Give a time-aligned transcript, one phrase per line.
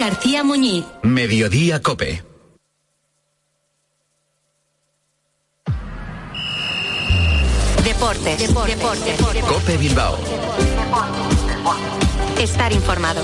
[0.00, 0.86] García Muñiz.
[1.02, 2.24] Mediodía Cope.
[7.84, 8.38] Deportes.
[8.38, 9.20] Deportes.
[9.46, 10.16] Cope Bilbao.
[12.38, 13.20] Estar informado.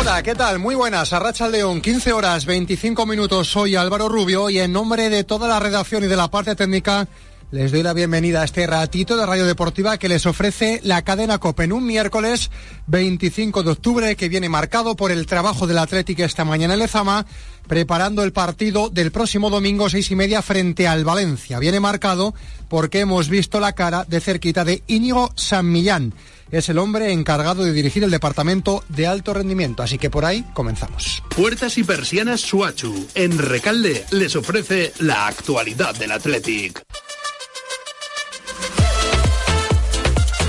[0.00, 0.58] Hola, ¿qué tal?
[0.58, 1.12] Muy buenas.
[1.12, 3.48] Arracha León, 15 horas 25 minutos.
[3.48, 7.06] Soy Álvaro Rubio y en nombre de toda la redacción y de la parte técnica
[7.50, 11.36] les doy la bienvenida a este ratito de Radio Deportiva que les ofrece la cadena
[11.36, 12.50] COPE en un miércoles
[12.86, 17.26] 25 de octubre que viene marcado por el trabajo del Atlético esta mañana en Lezama
[17.68, 21.58] preparando el partido del próximo domingo seis y media frente al Valencia.
[21.58, 22.34] Viene marcado
[22.68, 26.14] porque hemos visto la cara de cerquita de Íñigo San Millán
[26.50, 29.82] es el hombre encargado de dirigir el departamento de alto rendimiento.
[29.82, 31.22] Así que por ahí comenzamos.
[31.34, 33.08] Puertas y persianas Suachu.
[33.14, 36.82] En Recalde les ofrece la actualidad del Athletic.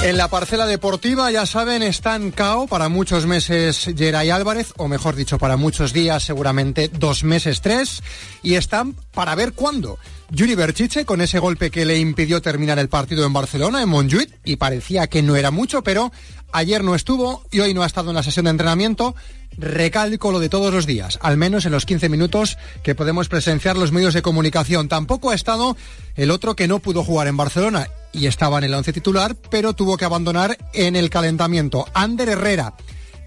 [0.03, 5.15] En la parcela deportiva, ya saben, están KO para muchos meses Geray Álvarez, o mejor
[5.15, 8.01] dicho, para muchos días, seguramente dos meses, tres,
[8.41, 9.99] y están para ver cuándo.
[10.31, 14.39] Yuri Berchiche con ese golpe que le impidió terminar el partido en Barcelona, en Montjuic,
[14.43, 16.11] y parecía que no era mucho, pero
[16.51, 19.13] ayer no estuvo y hoy no ha estado en la sesión de entrenamiento.
[19.55, 23.77] Recalco lo de todos los días, al menos en los 15 minutos que podemos presenciar
[23.77, 24.87] los medios de comunicación.
[24.87, 25.77] Tampoco ha estado
[26.15, 29.73] el otro que no pudo jugar en Barcelona y estaba en el once titular, pero
[29.73, 31.85] tuvo que abandonar en el calentamiento.
[31.93, 32.73] Ander Herrera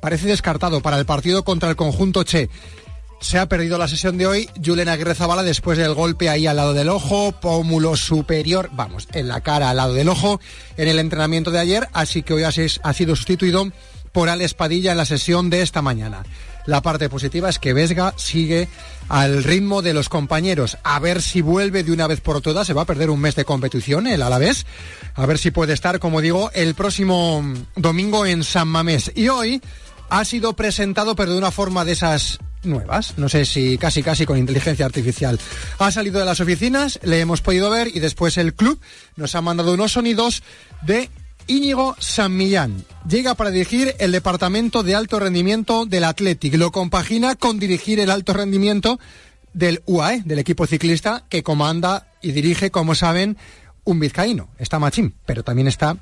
[0.00, 2.48] parece descartado para el partido contra el conjunto Che.
[3.20, 6.74] Se ha perdido la sesión de hoy Julen Aguirre después del golpe ahí al lado
[6.74, 10.40] del ojo, pómulo superior, vamos, en la cara al lado del ojo,
[10.76, 12.52] en el entrenamiento de ayer, así que hoy ha
[12.92, 13.70] sido sustituido
[14.12, 16.22] por Alex Padilla en la sesión de esta mañana.
[16.66, 18.68] La parte positiva es que Vesga sigue
[19.08, 20.78] al ritmo de los compañeros.
[20.82, 22.66] A ver si vuelve de una vez por todas.
[22.66, 24.66] Se va a perder un mes de competición el Alavés.
[25.14, 27.44] A ver si puede estar, como digo, el próximo
[27.76, 29.12] domingo en San Mamés.
[29.14, 29.60] Y hoy
[30.10, 34.26] ha sido presentado, pero de una forma de esas nuevas, no sé si casi casi
[34.26, 35.38] con inteligencia artificial.
[35.78, 38.80] Ha salido de las oficinas, le hemos podido ver y después el club
[39.16, 40.42] nos ha mandado unos sonidos
[40.82, 41.10] de
[41.46, 42.84] Íñigo San Millán.
[43.08, 46.54] Llega para dirigir el departamento de alto rendimiento del Athletic.
[46.54, 48.98] Lo compagina con dirigir el alto rendimiento
[49.52, 53.36] del UAE, del equipo ciclista que comanda y dirige, como saben,
[53.84, 54.48] un vizcaíno.
[54.58, 55.96] Está Machín, pero también está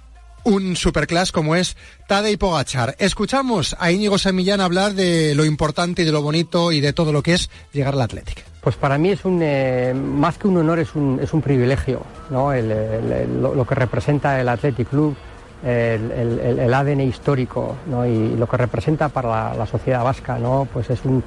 [0.44, 1.76] un superclass como es
[2.08, 2.96] Tadej Pogachar.
[2.98, 7.12] Escuchamos a Íñigo Semillán hablar de lo importante y de lo bonito y de todo
[7.12, 8.42] lo que es llegar al Atlético.
[8.60, 12.02] Pues para mí es un, eh, más que un honor, es un, es un privilegio,
[12.30, 12.52] ¿no?
[12.54, 15.16] lo, que representa el Athletic Club,
[15.64, 18.06] el, ADN histórico ¿no?
[18.06, 20.66] y lo que representa para la, sociedad vasca, ¿no?
[20.72, 21.22] pues es un,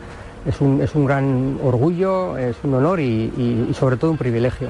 [0.45, 4.69] es, un, es un gran orgullo, es un honor y sobre todo un privilegio.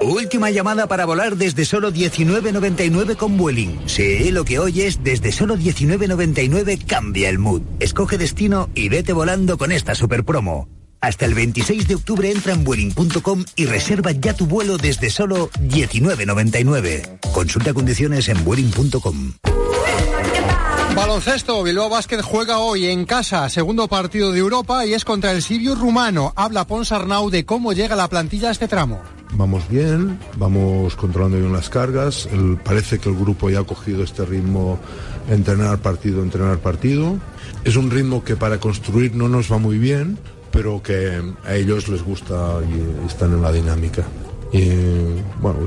[0.00, 3.80] Última llamada para volar desde solo 19.99 con Vueling.
[3.86, 7.60] Sí, lo que oyes, desde solo 19.99 cambia el mood.
[7.80, 10.68] Escoge destino y vete volando con esta super promo.
[11.02, 15.50] Hasta el 26 de octubre entra en Vueling.com y reserva ya tu vuelo desde solo
[15.50, 17.20] 19.99.
[17.32, 19.32] Consulta condiciones en Vueling.com.
[20.96, 25.42] Baloncesto, Bilbao Basket juega hoy en casa, segundo partido de Europa y es contra el
[25.42, 26.32] Sirio rumano.
[26.36, 29.19] Habla Ponsarnau de cómo llega la plantilla a este tramo.
[29.32, 32.28] Vamos bien, vamos controlando bien las cargas.
[32.64, 34.78] parece que el grupo ya ha cogido este ritmo,
[35.28, 37.16] entrenar partido, entrenar partido.
[37.64, 40.18] Es un ritmo que para construir no nos va muy bien,
[40.50, 44.04] pero que a ellos les gusta y están en la dinámica.
[44.52, 44.68] Y
[45.40, 45.60] bueno,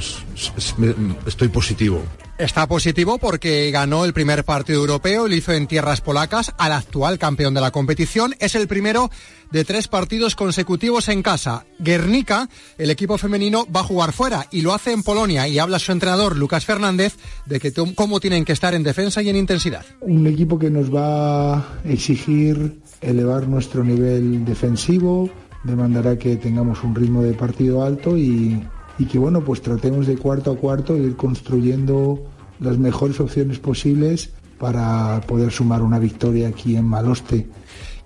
[1.26, 2.02] estoy positivo.
[2.40, 7.20] Está positivo porque ganó el primer partido europeo, lo hizo en tierras polacas al actual
[7.20, 8.34] campeón de la competición.
[8.40, 9.12] Es el primero
[9.52, 11.68] de tres partidos consecutivos en casa.
[11.78, 12.50] Guernica,
[12.80, 15.92] el equipo femenino, va a jugar fuera y lo hace en Polonia y habla su
[15.92, 19.86] entrenador Lucas Fernández de que cómo tienen que estar en defensa y en intensidad.
[20.02, 25.30] Un equipo que nos va a exigir elevar nuestro nivel defensivo,
[25.64, 28.60] demandará que tengamos un ritmo de partido alto y,
[28.98, 32.24] y que bueno, pues tratemos de cuarto a cuarto ir construyendo
[32.60, 34.30] las mejores opciones posibles
[34.60, 37.48] para poder sumar una victoria aquí en Maloste.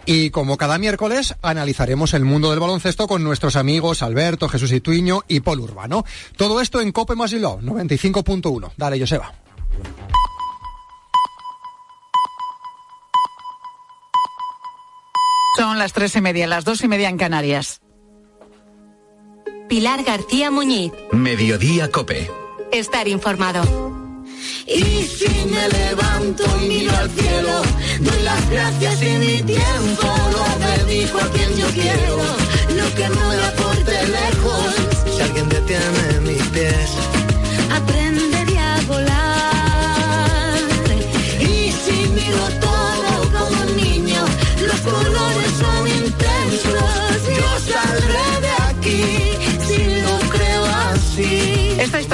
[0.05, 5.23] Y como cada miércoles, analizaremos el mundo del baloncesto con nuestros amigos Alberto, Jesús Ituiño
[5.27, 6.05] y Paul Urbano.
[6.37, 8.71] Todo esto en Cope Masiló, 95.1.
[8.77, 9.33] Dale, Joseba.
[15.57, 17.81] Son las tres y media, las dos y media en Canarias.
[19.67, 20.93] Pilar García Muñiz.
[21.11, 22.31] Mediodía Cope.
[22.71, 23.61] Estar informado.
[24.65, 27.61] Y si me levanto y miro al cielo,
[27.99, 32.17] doy las gracias y mi tiempo lo dedico a quien yo quiero.
[32.77, 34.75] Lo que no me aporte lejos.
[35.13, 36.89] Si alguien detiene mis pies,
[37.71, 40.59] aprendería a volar.
[41.41, 42.56] Y si miro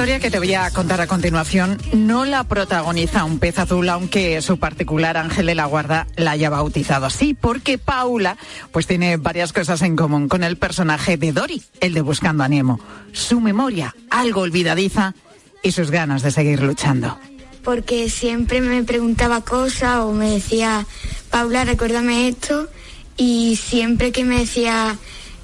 [0.04, 4.42] historia que te voy a contar a continuación no la protagoniza un pez azul, aunque
[4.42, 8.36] su particular ángel de la guarda la haya bautizado así, porque Paula
[8.70, 12.48] pues tiene varias cosas en común con el personaje de Dory, el de Buscando a
[12.48, 12.80] Nemo.
[13.12, 15.14] Su memoria, algo olvidadiza,
[15.62, 17.18] y sus ganas de seguir luchando.
[17.62, 20.84] Porque siempre me preguntaba cosas o me decía,
[21.30, 22.68] Paula, recuérdame esto,
[23.16, 24.98] y siempre que me decía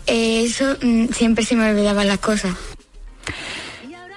[0.07, 2.55] eh, eso, mm, siempre se me olvidaban las cosas.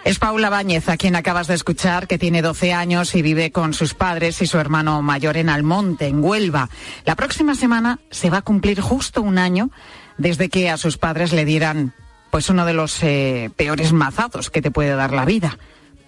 [0.04, 3.74] Es Paula Báñez, a quien acabas de escuchar, que tiene 12 años y vive con
[3.74, 6.70] sus padres y su hermano mayor en Almonte, en Huelva.
[7.06, 9.70] La próxima semana se va a cumplir justo un año
[10.18, 11.94] desde que a sus padres le dieran
[12.32, 15.58] pues uno de los eh, peores mazados que te puede dar la vida.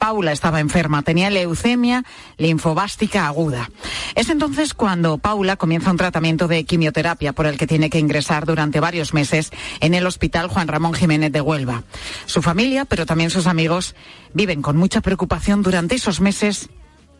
[0.05, 2.03] Paula estaba enferma, tenía leucemia
[2.37, 3.71] linfobástica aguda.
[4.13, 8.45] Es entonces cuando Paula comienza un tratamiento de quimioterapia por el que tiene que ingresar
[8.45, 9.49] durante varios meses
[9.79, 11.85] en el Hospital Juan Ramón Jiménez de Huelva.
[12.27, 13.95] Su familia, pero también sus amigos,
[14.31, 16.69] viven con mucha preocupación durante esos meses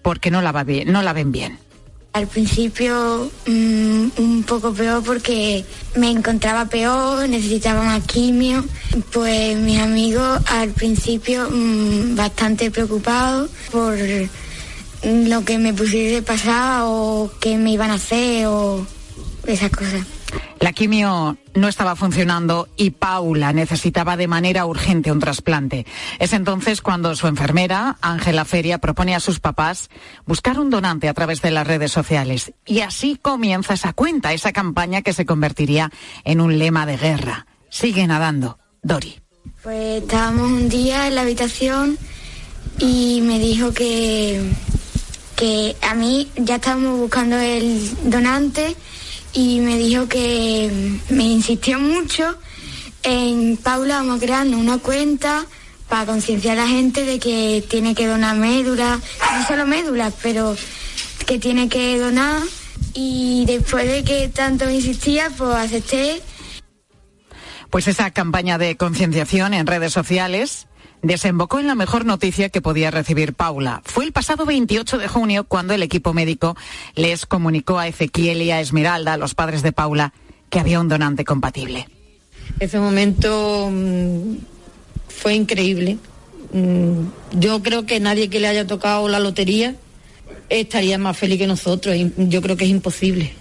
[0.03, 0.51] porque no la,
[0.85, 1.64] no la ven bien.
[2.15, 5.65] Al principio mmm, un poco peor porque
[5.97, 8.63] me encontraba peor, necesitaba más quimio.
[9.11, 13.97] Pues mis amigos al principio mmm, bastante preocupados por
[15.03, 18.87] lo que me pusiese pasar o qué me iban a hacer o
[19.45, 20.05] esas cosas.
[20.59, 25.85] La quimio no estaba funcionando y Paula necesitaba de manera urgente un trasplante.
[26.19, 29.89] Es entonces cuando su enfermera, Ángela Feria, propone a sus papás
[30.25, 32.53] buscar un donante a través de las redes sociales.
[32.65, 35.91] Y así comienza esa cuenta, esa campaña que se convertiría
[36.23, 37.47] en un lema de guerra.
[37.69, 38.57] Sigue nadando.
[38.81, 39.19] Dori.
[39.63, 41.97] Pues estábamos un día en la habitación
[42.79, 44.51] y me dijo que,
[45.35, 48.75] que a mí ya estábamos buscando el donante
[49.35, 50.71] y me dijo que
[51.09, 52.37] me insistió mucho
[53.03, 55.45] en Paula vamos creando una cuenta
[55.89, 58.99] para concienciar a la gente de que tiene que donar médula,
[59.33, 60.55] no solo médulas, pero
[61.27, 62.41] que tiene que donar
[62.93, 66.21] y después de que tanto insistía, pues acepté.
[67.69, 70.67] Pues esa campaña de concienciación en redes sociales
[71.05, 73.81] desembocó en la mejor noticia que podía recibir Paula.
[73.85, 76.57] Fue el pasado 28 de junio cuando el equipo médico
[76.95, 80.13] les comunicó a Ezequiel y a Esmeralda, los padres de Paula,
[80.49, 81.87] que había un donante compatible.
[82.59, 84.35] Ese momento mmm,
[85.07, 85.97] fue increíble.
[86.51, 89.75] Mm, yo creo que nadie que le haya tocado la lotería
[90.49, 91.95] estaría más feliz que nosotros.
[92.17, 93.33] Yo creo que es imposible.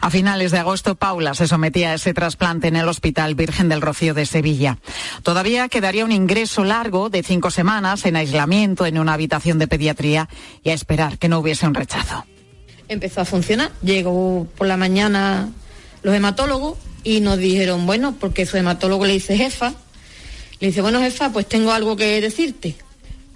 [0.00, 3.80] A finales de agosto, Paula se sometía a ese trasplante en el Hospital Virgen del
[3.80, 4.78] Rocío de Sevilla.
[5.22, 10.28] Todavía quedaría un ingreso largo de cinco semanas en aislamiento en una habitación de pediatría
[10.62, 12.24] y a esperar que no hubiese un rechazo.
[12.88, 13.72] Empezó a funcionar.
[13.82, 15.50] Llegó por la mañana
[16.02, 19.74] los hematólogos y nos dijeron, bueno, porque su hematólogo le dice jefa,
[20.60, 22.76] le dice, bueno, jefa, pues tengo algo que decirte.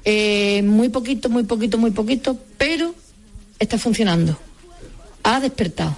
[0.05, 2.95] Eh, muy poquito, muy poquito, muy poquito, pero
[3.59, 4.39] está funcionando.
[5.23, 5.97] Ha despertado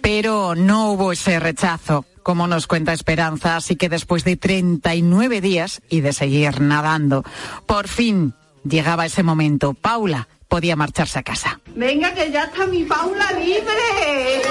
[0.00, 5.82] pero no hubo ese rechazo, como nos cuenta Esperanza, así que después de 39 días
[5.88, 7.24] y de seguir nadando,
[7.66, 9.74] por fin llegaba ese momento.
[9.74, 11.60] Paula podía marcharse a casa.
[11.74, 14.42] Venga, que ya está mi Paula libre.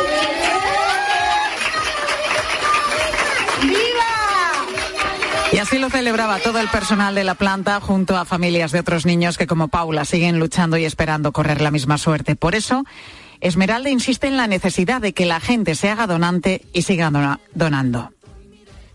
[5.52, 9.08] Y así lo celebraba todo el personal de la planta junto a familias de otros
[9.08, 12.36] niños que como Paula siguen luchando y esperando correr la misma suerte.
[12.36, 12.86] Por eso,
[13.42, 17.40] Esmeralda insiste en la necesidad de que la gente se haga donante y siga dona
[17.54, 18.12] donando.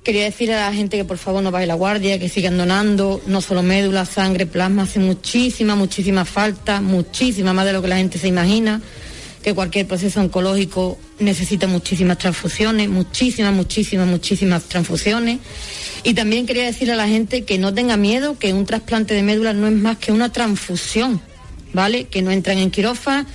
[0.02, 3.22] Quería decir a la gente que por favor no vaya la guardia, que sigan donando,
[3.26, 7.96] no solo médula, sangre, plasma, hace muchísima, muchísima falta, muchísima más de lo que la
[7.96, 8.82] gente se imagina,
[9.42, 15.38] que cualquier proceso oncológico necesita muchísimas transfusiones, muchísimas, muchísimas, muchísimas transfusiones.
[16.02, 19.22] Y también quería decir a la gente que no tenga miedo, que un trasplante de
[19.22, 21.22] médula no es más que una transfusión,
[21.72, 22.08] ¿vale?
[22.08, 23.26] Que no entran en quirófano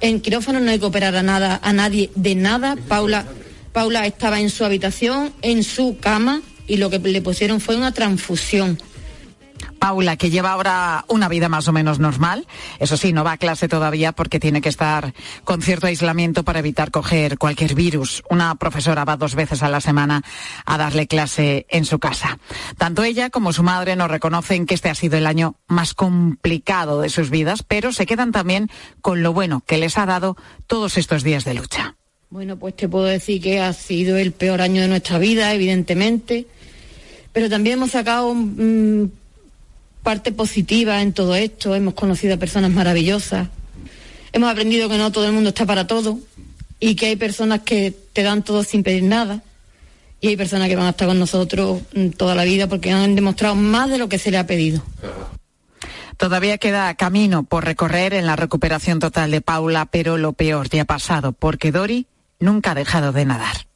[0.00, 2.76] En quirófano no hay que operar a nada, a nadie de nada.
[2.76, 3.26] Paula,
[3.72, 7.92] Paula estaba en su habitación, en su cama, y lo que le pusieron fue una
[7.92, 8.78] transfusión.
[9.78, 12.46] Paula, que lleva ahora una vida más o menos normal.
[12.78, 16.58] Eso sí, no va a clase todavía porque tiene que estar con cierto aislamiento para
[16.58, 18.22] evitar coger cualquier virus.
[18.30, 20.22] Una profesora va dos veces a la semana
[20.64, 22.38] a darle clase en su casa.
[22.76, 27.00] Tanto ella como su madre nos reconocen que este ha sido el año más complicado
[27.00, 28.70] de sus vidas, pero se quedan también
[29.00, 31.96] con lo bueno que les ha dado todos estos días de lucha.
[32.30, 36.46] Bueno, pues te puedo decir que ha sido el peor año de nuestra vida, evidentemente,
[37.32, 39.06] pero también hemos sacado mm,
[40.02, 43.48] parte positiva en todo esto, hemos conocido a personas maravillosas,
[44.32, 46.18] hemos aprendido que no todo el mundo está para todo
[46.80, 49.42] y que hay personas que te dan todo sin pedir nada
[50.20, 53.14] y hay personas que van a estar con nosotros mm, toda la vida porque han
[53.14, 54.82] demostrado más de lo que se les ha pedido.
[56.16, 60.82] Todavía queda camino por recorrer en la recuperación total de Paula, pero lo peor ya
[60.82, 62.06] ha pasado porque Dori
[62.40, 63.68] nunca ha dejado de nadar.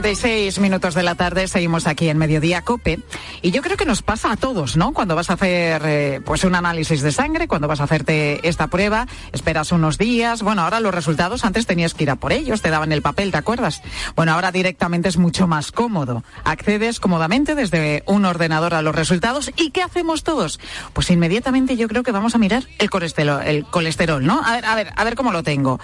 [0.00, 2.98] 36 minutos de la tarde, seguimos aquí en Mediodía Cope.
[3.42, 4.92] Y yo creo que nos pasa a todos, ¿no?
[4.92, 8.66] Cuando vas a hacer eh, pues un análisis de sangre, cuando vas a hacerte esta
[8.66, 10.42] prueba, esperas unos días.
[10.42, 13.30] Bueno, ahora los resultados, antes tenías que ir a por ellos, te daban el papel,
[13.30, 13.82] ¿te acuerdas?
[14.16, 16.24] Bueno, ahora directamente es mucho más cómodo.
[16.42, 19.52] Accedes cómodamente desde un ordenador a los resultados.
[19.56, 20.58] ¿Y qué hacemos todos?
[20.92, 24.42] Pues inmediatamente yo creo que vamos a mirar el colesterol, el colesterol, ¿no?
[24.44, 25.78] A ver, a ver, a ver cómo lo tengo.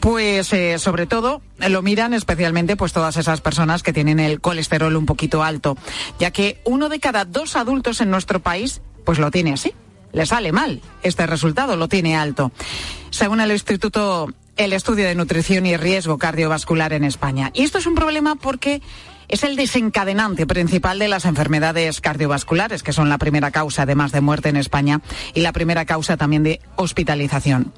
[0.00, 4.96] Pues eh, sobre todo lo miran especialmente pues todas esas personas que tienen el colesterol
[4.96, 5.78] un poquito alto,
[6.18, 9.72] ya que uno de cada dos adultos en nuestro país pues lo tiene así.
[10.12, 12.50] Le sale mal este resultado, lo tiene alto.
[13.10, 14.26] Según el Instituto,
[14.56, 17.52] el Estudio de Nutrición y Riesgo Cardiovascular en España.
[17.54, 18.82] Y esto es un problema porque
[19.28, 24.20] es el desencadenante principal de las enfermedades cardiovasculares, que son la primera causa además de
[24.20, 25.00] muerte en España
[25.34, 27.72] y la primera causa también de hospitalización.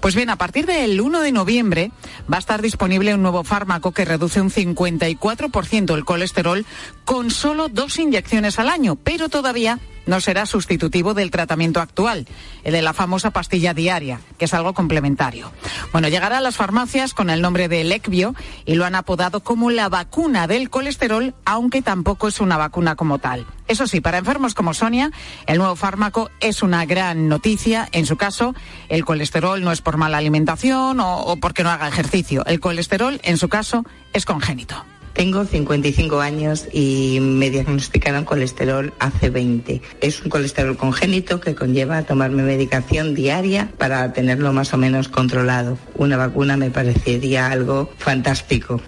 [0.00, 1.90] Pues bien, a partir del 1 de noviembre
[2.32, 6.66] va a estar disponible un nuevo fármaco que reduce un 54% el colesterol
[7.04, 12.26] con solo dos inyecciones al año, pero todavía no será sustitutivo del tratamiento actual,
[12.62, 15.50] el de la famosa pastilla diaria, que es algo complementario.
[15.92, 18.34] Bueno, llegará a las farmacias con el nombre de Lecvio
[18.66, 23.18] y lo han apodado como la vacuna del colesterol, aunque tampoco es una vacuna como
[23.18, 23.46] tal.
[23.66, 25.10] Eso sí, para enfermos como Sonia,
[25.46, 27.88] el nuevo fármaco es una gran noticia.
[27.92, 28.54] En su caso,
[28.88, 32.44] el colesterol no es por mala alimentación o, o porque no haga ejercicio.
[32.44, 34.84] El colesterol, en su caso, es congénito.
[35.14, 39.80] Tengo 55 años y me diagnosticaron colesterol hace 20.
[40.00, 45.78] Es un colesterol congénito que conlleva tomarme medicación diaria para tenerlo más o menos controlado.
[45.94, 48.80] Una vacuna me parecería algo fantástico.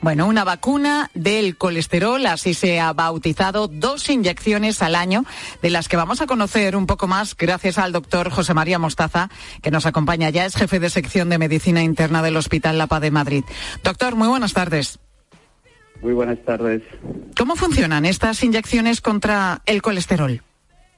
[0.00, 5.24] Bueno, una vacuna del colesterol, así se ha bautizado, dos inyecciones al año,
[5.62, 9.30] de las que vamos a conocer un poco más gracias al doctor José María Mostaza,
[9.62, 13.00] que nos acompaña ya, es jefe de sección de medicina interna del Hospital La Paz
[13.00, 13.44] de Madrid.
[13.82, 15.00] Doctor, muy buenas tardes.
[16.02, 16.82] Muy buenas tardes.
[17.36, 20.40] ¿Cómo funcionan estas inyecciones contra el colesterol?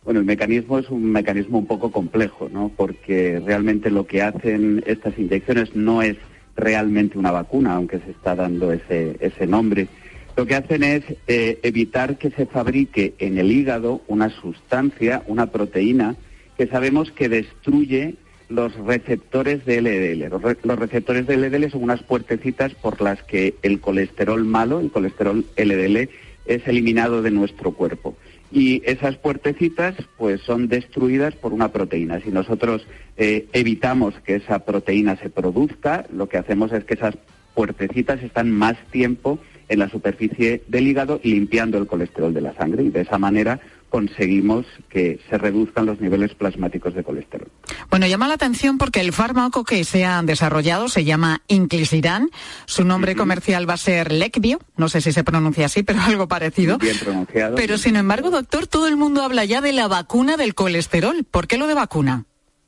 [0.05, 2.71] Bueno, el mecanismo es un mecanismo un poco complejo, ¿no?
[2.75, 6.17] Porque realmente lo que hacen estas inyecciones no es
[6.57, 9.89] realmente una vacuna, aunque se está dando ese, ese nombre.
[10.37, 15.47] Lo que hacen es eh, evitar que se fabrique en el hígado una sustancia, una
[15.47, 16.17] proteína,
[16.57, 18.15] que sabemos que destruye
[18.49, 20.31] los receptores de LDL.
[20.31, 24.81] Los, re- los receptores de LDL son unas puertecitas por las que el colesterol malo,
[24.81, 26.09] el colesterol LDL,
[26.47, 28.17] es eliminado de nuestro cuerpo.
[28.51, 32.21] Y esas puertecitas pues son destruidas por una proteína.
[32.21, 32.87] Si nosotros
[33.19, 37.15] eh, evitamos que esa proteína se produzca, lo que hacemos es que esas
[37.55, 39.39] puertecitas están más tiempo
[39.69, 43.61] en la superficie del hígado limpiando el colesterol de la sangre y de esa manera
[43.89, 47.49] conseguimos que se reduzcan los niveles plasmáticos de colesterol.
[47.91, 52.29] Bueno, llama la atención porque el fármaco que se ha desarrollado se llama Inclisiran.
[52.67, 54.61] Su nombre comercial va a ser Lecvio.
[54.77, 56.79] No sé si se pronuncia así, pero algo parecido.
[56.79, 57.57] Bien pronunciado.
[57.57, 61.25] Pero sin embargo, doctor, todo el mundo habla ya de la vacuna del colesterol.
[61.25, 62.25] ¿Por qué lo de vacuna?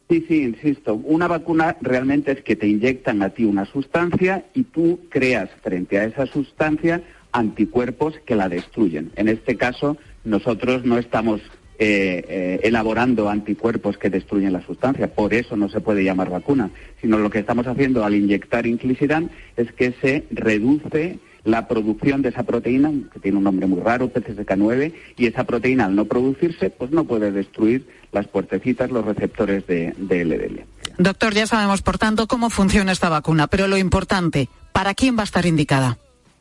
[0.08, 0.94] Sí, sí, insisto.
[0.94, 5.98] Una vacuna realmente es que te inyectan a ti una sustancia y tú creas frente
[5.98, 7.00] a esa sustancia
[7.32, 9.12] anticuerpos que la destruyen.
[9.14, 11.40] En este caso, nosotros no estamos
[11.82, 16.70] eh, eh, elaborando anticuerpos que destruyen la sustancia, por eso no se puede llamar vacuna,
[17.00, 22.28] sino lo que estamos haciendo al inyectar inclisiran es que se reduce la producción de
[22.28, 26.68] esa proteína, que tiene un nombre muy raro, PCSK9, y esa proteína al no producirse,
[26.68, 30.60] pues no puede destruir las puertecitas, los receptores de, de LDL.
[30.98, 35.22] Doctor, ya sabemos, por tanto, cómo funciona esta vacuna, pero lo importante, ¿para quién va
[35.22, 35.96] a estar indicada?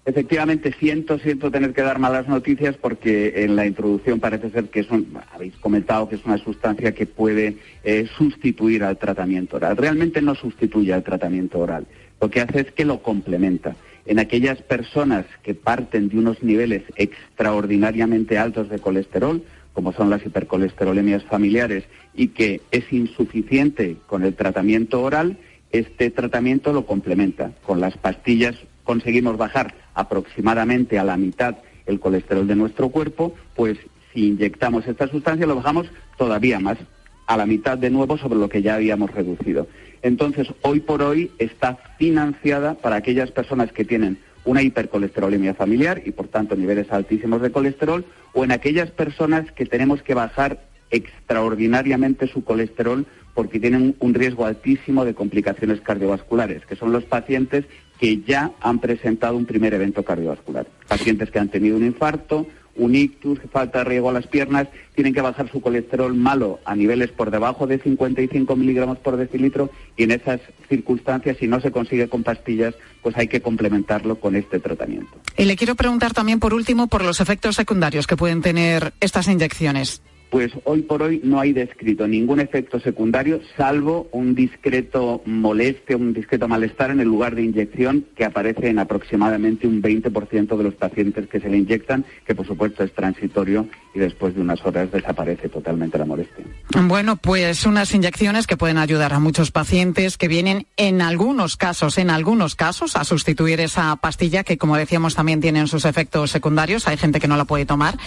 [0.10, 4.80] Efectivamente, siento, siento tener que dar malas noticias porque en la introducción parece ser que
[4.80, 4.88] es
[5.32, 9.78] habéis comentado que es una sustancia que puede eh, sustituir al tratamiento oral.
[9.78, 11.86] Realmente no sustituye al tratamiento oral.
[12.20, 13.76] Lo que hace es que lo complementa.
[14.08, 20.26] En aquellas personas que parten de unos niveles extraordinariamente altos de colesterol, como son las
[20.26, 21.84] hipercolesterolemias familiares,
[22.16, 25.38] y que es insuficiente con el tratamiento oral,
[25.72, 27.52] este tratamiento lo complementa.
[27.64, 28.56] Con las pastillas
[28.90, 33.78] conseguimos bajar aproximadamente a la mitad el colesterol de nuestro cuerpo, pues
[34.12, 35.86] si inyectamos esta sustancia lo bajamos
[36.18, 36.80] todavía más,
[37.28, 39.68] a la mitad de nuevo sobre lo que ya habíamos reducido.
[40.02, 46.10] Entonces, hoy por hoy está financiada para aquellas personas que tienen una hipercolesterolemia familiar y
[46.10, 52.26] por tanto niveles altísimos de colesterol, o en aquellas personas que tenemos que bajar extraordinariamente
[52.26, 53.06] su colesterol
[53.36, 57.66] porque tienen un riesgo altísimo de complicaciones cardiovasculares, que son los pacientes
[58.00, 60.68] que ya han presentado un primer evento cardiovascular.
[60.88, 62.48] Pacientes que han tenido un infarto,
[62.80, 66.76] un ictus, falta de riego a las piernas, tienen que bajar su colesterol malo a
[66.76, 70.40] niveles por debajo de 55 miligramos por decilitro y en esas
[70.70, 75.20] circunstancias, si no se consigue con pastillas, pues hay que complementarlo con este tratamiento.
[75.38, 79.28] Y le quiero preguntar también, por último, por los efectos secundarios que pueden tener estas
[79.28, 80.02] inyecciones.
[80.30, 86.14] Pues hoy por hoy no hay descrito ningún efecto secundario, salvo un discreto molestia, un
[86.14, 90.76] discreto malestar en el lugar de inyección que aparece en aproximadamente un 20% de los
[90.76, 94.92] pacientes que se le inyectan, que por supuesto es transitorio y después de unas horas
[94.92, 96.46] desaparece totalmente la molestia.
[96.80, 101.98] Bueno, pues unas inyecciones que pueden ayudar a muchos pacientes que vienen en algunos casos,
[101.98, 106.88] en algunos casos, a sustituir esa pastilla que, como decíamos, también tienen sus efectos secundarios.
[106.88, 107.98] Hay gente que no la puede tomar,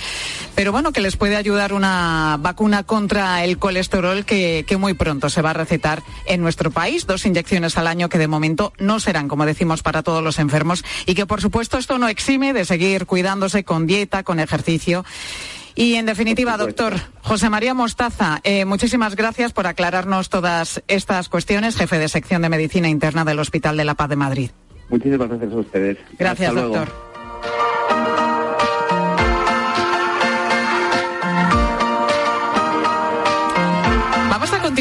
[0.54, 5.31] pero bueno, que les puede ayudar una vacuna contra el colesterol que, que muy pronto
[5.31, 7.07] se va a recetar en nuestro país.
[7.07, 10.85] Dos inyecciones al año que de momento no serán, como decimos, para todos los enfermos
[11.07, 15.04] y que, por supuesto, esto no exime de seguir cuidándose con dieta, con ejercicio.
[15.75, 21.76] Y en definitiva, doctor José María Mostaza, eh, muchísimas gracias por aclararnos todas estas cuestiones,
[21.76, 24.51] jefe de sección de medicina interna del Hospital de la Paz de Madrid.
[24.90, 25.98] Muchísimas gracias a ustedes.
[26.18, 26.92] Gracias, Hasta doctor.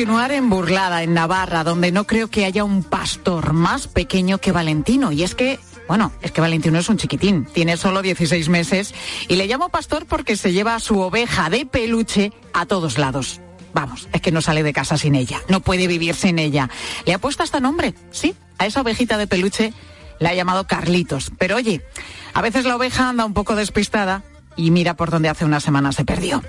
[0.01, 4.51] Continuar en Burlada, en Navarra, donde no creo que haya un pastor más pequeño que
[4.51, 5.11] Valentino.
[5.11, 8.95] Y es que, bueno, es que Valentino es un chiquitín, tiene solo 16 meses
[9.27, 13.41] y le llamo pastor porque se lleva a su oveja de peluche a todos lados.
[13.75, 16.71] Vamos, es que no sale de casa sin ella, no puede vivir sin ella.
[17.05, 19.71] Le ha puesto hasta nombre, sí, a esa ovejita de peluche
[20.17, 21.31] la ha llamado Carlitos.
[21.37, 21.85] Pero oye,
[22.33, 24.23] a veces la oveja anda un poco despistada
[24.55, 26.43] y mira por donde hace una semana se perdió.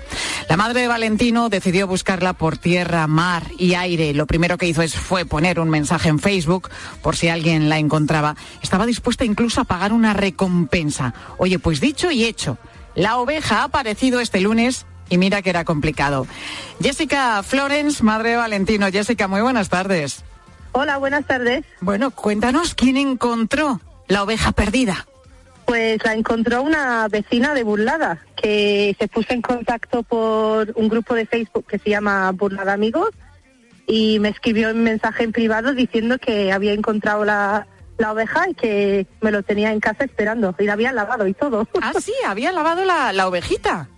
[0.49, 4.13] La madre de Valentino decidió buscarla por tierra, mar y aire.
[4.13, 6.69] Lo primero que hizo es, fue poner un mensaje en Facebook
[7.01, 8.35] por si alguien la encontraba.
[8.61, 11.13] Estaba dispuesta incluso a pagar una recompensa.
[11.37, 12.57] Oye, pues dicho y hecho,
[12.95, 16.27] la oveja ha aparecido este lunes y mira que era complicado.
[16.81, 18.87] Jessica Florence, madre de Valentino.
[18.91, 20.23] Jessica, muy buenas tardes.
[20.71, 21.65] Hola, buenas tardes.
[21.81, 25.05] Bueno, cuéntanos quién encontró la oveja perdida.
[25.65, 31.15] Pues la encontró una vecina de Burlada, que se puso en contacto por un grupo
[31.15, 33.09] de Facebook que se llama Burlada Amigos
[33.87, 38.53] y me escribió un mensaje en privado diciendo que había encontrado la, la oveja y
[38.53, 41.67] que me lo tenía en casa esperando y la había lavado y todo.
[41.81, 43.89] Ah, sí, había lavado la, la ovejita.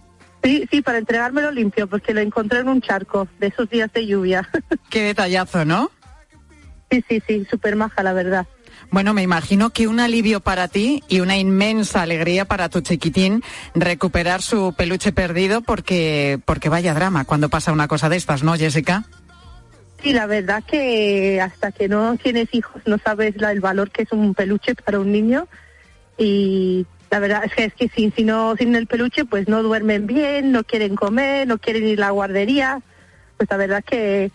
[0.43, 4.06] Sí, sí, para entregármelo limpio, porque lo encontré en un charco de esos días de
[4.06, 4.47] lluvia.
[4.89, 5.89] Qué detallazo, ¿no?
[6.91, 8.45] Sí, sí, sí, súper maja, la verdad.
[8.91, 13.43] Bueno, me imagino que un alivio para ti y una inmensa alegría para tu chiquitín
[13.74, 18.54] recuperar su peluche perdido porque, porque vaya drama cuando pasa una cosa de estas, ¿no,
[18.56, 19.06] Jessica?
[20.02, 24.12] Sí, la verdad que hasta que no tienes hijos no sabes el valor que es
[24.12, 25.48] un peluche para un niño
[26.17, 29.63] y la verdad es que es que sin, si no, sin el peluche pues no
[29.63, 32.82] duermen bien, no quieren comer, no quieren ir a la guardería,
[33.38, 34.32] pues la verdad que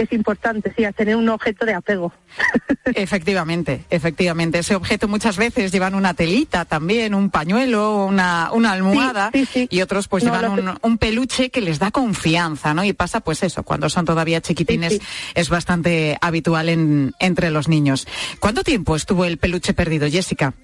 [0.00, 2.12] es importante, sí, a tener un objeto de apego.
[2.94, 4.58] Efectivamente, efectivamente.
[4.58, 10.08] Ese objeto muchas veces llevan una telita también, un pañuelo, una, una almohada y otros
[10.08, 12.82] pues No, llevan un, un peluche que les da confianza, ¿no?
[12.84, 15.00] Y pasa pues eso, cuando son todavía chiquitines
[15.34, 18.08] es bastante habitual en, entre los niños.
[18.38, 20.54] ¿Cuánto tiempo estuvo el peluche perdido, Jessica?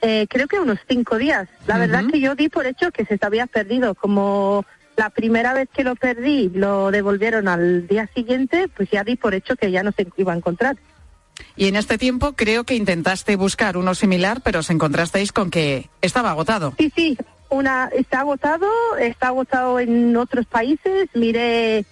[0.00, 1.48] Eh, creo que unos cinco días.
[1.66, 3.94] La verdad que yo di por hecho que se había perdido.
[3.94, 4.64] Como
[4.96, 9.34] la primera vez que lo perdí lo devolvieron al día siguiente, pues ya di por
[9.34, 10.76] hecho que ya no se iba a encontrar.
[11.56, 15.88] Y en este tiempo creo que intentaste buscar uno similar, pero os encontrasteis con que
[16.02, 16.74] estaba agotado.
[16.78, 18.68] Sí, sí, una está agotado,
[19.00, 21.08] está agotado en otros países.
[21.14, 21.84] Miré,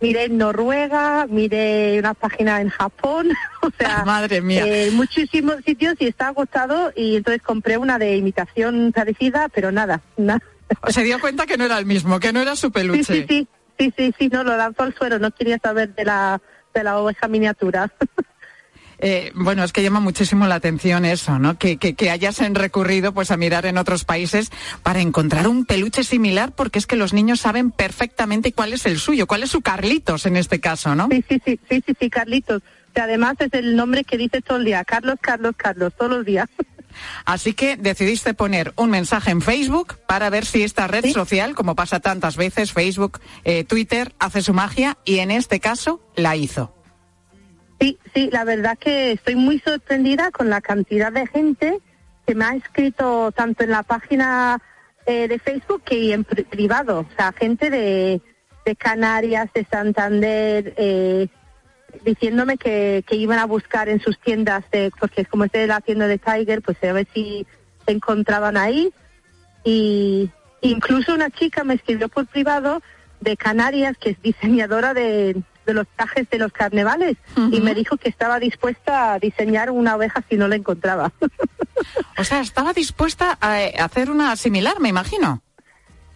[0.00, 3.30] miré en Noruega, miré una página en Japón,
[3.62, 4.64] o sea, Madre mía.
[4.66, 6.92] eh, muchísimos sitios y está agotado.
[6.94, 10.40] Y entonces compré una de imitación parecida, pero nada, nada.
[10.88, 13.04] Se dio cuenta que no era el mismo, que no era su peluche.
[13.04, 13.48] Sí, sí, sí,
[13.78, 16.40] sí, sí, sí, no lo lanzó al suelo, no quería saber de la
[16.74, 17.90] de la oveja miniatura.
[18.98, 21.58] Eh, bueno, es que llama muchísimo la atención eso, ¿no?
[21.58, 24.50] Que, que, que hayasen recurrido pues a mirar en otros países
[24.82, 28.98] para encontrar un peluche similar, porque es que los niños saben perfectamente cuál es el
[28.98, 31.08] suyo, cuál es su Carlitos en este caso, ¿no?
[31.10, 32.62] Sí, sí, sí, sí, sí, sí, Carlitos.
[32.94, 36.24] Que además es el nombre que dices todo el día, Carlos, Carlos, Carlos, todos los
[36.24, 36.48] días.
[37.24, 41.74] Así que decidiste poner un mensaje en Facebook para ver si esta red social, como
[41.74, 46.74] pasa tantas veces, Facebook, eh, Twitter, hace su magia y en este caso la hizo.
[47.80, 51.78] Sí, sí, la verdad que estoy muy sorprendida con la cantidad de gente
[52.26, 54.58] que me ha escrito tanto en la página
[55.06, 57.00] eh, de Facebook que en pri- privado.
[57.00, 58.22] O sea, gente de,
[58.64, 61.26] de Canarias, de Santander, eh,
[62.04, 65.80] diciéndome que, que iban a buscar en sus tiendas, de, porque como es de la
[65.80, 67.46] tienda de Tiger, pues a ver si
[67.86, 68.92] se encontraban ahí.
[69.64, 70.30] Y
[70.60, 72.82] incluso una chica me escribió por privado
[73.20, 77.16] de Canarias, que es diseñadora de, de los trajes de los carnavales,
[77.50, 81.12] y me dijo que estaba dispuesta a diseñar una oveja si no la encontraba.
[82.16, 85.42] O sea, estaba dispuesta a eh, hacer una similar, me imagino.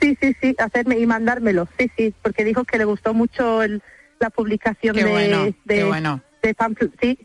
[0.01, 3.83] Sí, sí, sí, hacerme y mandármelo, sí, sí, porque dijo que le gustó mucho el-
[4.21, 6.23] la publicación Qué de, bueno, de, qué bueno.
[6.43, 6.57] de
[7.01, 7.19] sí.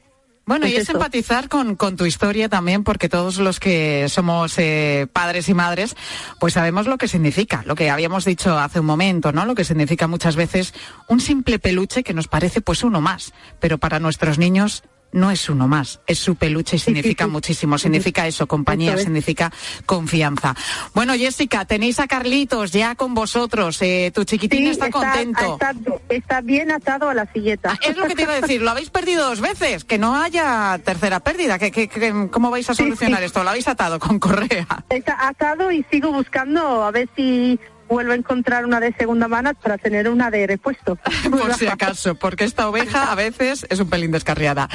[0.45, 0.97] Bueno, y Pues es eso.
[0.97, 5.95] empatizar con, con tu historia también, porque todos los que somos eh, padres y madres,
[6.39, 9.45] pues sabemos lo que significa, lo que habíamos dicho hace un momento, ¿no?
[9.45, 10.73] Lo que significa muchas veces
[11.07, 15.49] un simple peluche que nos parece pues uno más, pero para nuestros niños no es
[15.49, 19.51] uno más, es su peluche y significa muchísimo, significa eso, compañía, significa
[19.85, 20.55] confianza.
[20.93, 25.53] Bueno, Jessica, tenéis a Carlitos ya con vosotros, eh, tu chiquitín Sí, está, contento.
[25.53, 25.73] Está,
[26.09, 27.71] está bien atado a la silleta.
[27.73, 30.15] Ah, Es lo que te iba a decir, lo habéis perdido dos veces, que no
[30.21, 31.59] haya tercera pérdida.
[31.59, 33.43] ¿Qué, qué- qué- cómo vais a solucionar esto?
[33.43, 34.67] ¿Lo habéis atado con correa?
[34.89, 37.59] Está atado y sigo buscando a ver si
[37.93, 40.97] vuelvo a encontrar una de segunda mano para tener una de repuesto.
[41.29, 44.69] Por si acaso, porque esta oveja a veces es un pelín descarriada.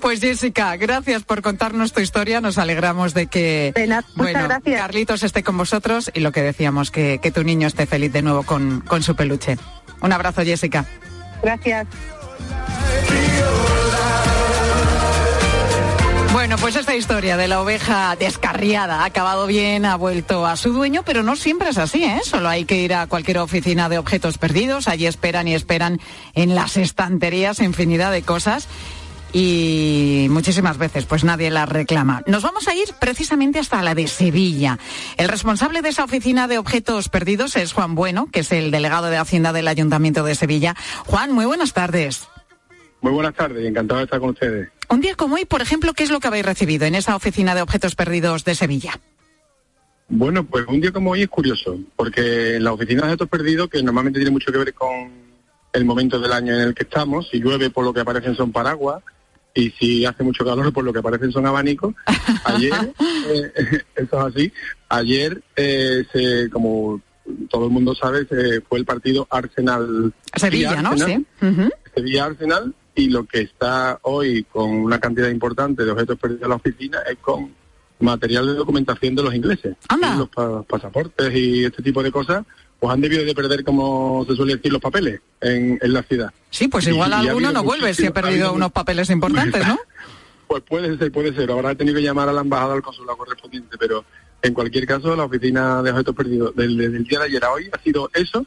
[0.00, 2.40] Pues Jessica, gracias por contarnos tu historia.
[2.40, 3.72] Nos alegramos de que
[4.16, 4.80] bueno, gracias.
[4.80, 8.22] Carlitos esté con vosotros y lo que decíamos, que, que tu niño esté feliz de
[8.22, 9.56] nuevo con, con su peluche.
[10.00, 10.84] Un abrazo, Jessica.
[11.42, 11.86] Gracias.
[16.60, 21.02] Pues esta historia de la oveja descarriada ha acabado bien, ha vuelto a su dueño,
[21.04, 22.20] pero no siempre es así, ¿eh?
[22.24, 26.00] Solo hay que ir a cualquier oficina de objetos perdidos, allí esperan y esperan
[26.34, 28.66] en las estanterías infinidad de cosas
[29.32, 32.22] y muchísimas veces pues nadie las reclama.
[32.26, 34.78] Nos vamos a ir precisamente hasta la de Sevilla.
[35.18, 39.08] El responsable de esa oficina de objetos perdidos es Juan Bueno, que es el delegado
[39.08, 40.74] de Hacienda del Ayuntamiento de Sevilla.
[41.04, 42.28] Juan, muy buenas tardes.
[43.04, 44.70] Muy buenas tardes, encantado de estar con ustedes.
[44.88, 47.54] Un día como hoy, por ejemplo, ¿qué es lo que habéis recibido en esa oficina
[47.54, 48.98] de objetos perdidos de Sevilla?
[50.08, 53.68] Bueno, pues un día como hoy es curioso, porque en la oficina de datos perdidos,
[53.68, 55.10] que normalmente tiene mucho que ver con
[55.74, 58.52] el momento del año en el que estamos, si llueve por lo que aparecen son
[58.52, 59.02] paraguas,
[59.52, 61.94] y si hace mucho calor por lo que aparecen son abanicos,
[62.46, 62.72] ayer,
[63.28, 63.52] eh,
[63.96, 64.52] eso es así,
[64.88, 67.02] ayer, eh, se, como
[67.50, 70.14] todo el mundo sabe, se fue el partido Arsenal.
[70.34, 70.96] Sevilla, ¿no?
[70.96, 71.26] Sí.
[71.94, 76.48] Sevilla Arsenal y lo que está hoy con una cantidad importante de objetos perdidos en
[76.50, 77.52] la oficina es con
[78.00, 79.76] material de documentación de los ingleses.
[79.90, 82.44] Y Los pa- pasaportes y este tipo de cosas,
[82.78, 86.32] pues han debido de perder, como se suele decir, los papeles en, en la ciudad.
[86.50, 89.66] Sí, pues Y- igual y ha alguno no vuelve si ha perdido unos papeles importantes,
[89.66, 89.78] ¿no?
[90.46, 91.50] Pues puede ser, puede ser.
[91.50, 94.04] Ahora he tenido que llamar a la embajada al consulado correspondiente, pero
[94.42, 97.70] en cualquier caso, la oficina de objetos perdidos del, del día de ayer a hoy
[97.72, 98.44] ha sido eso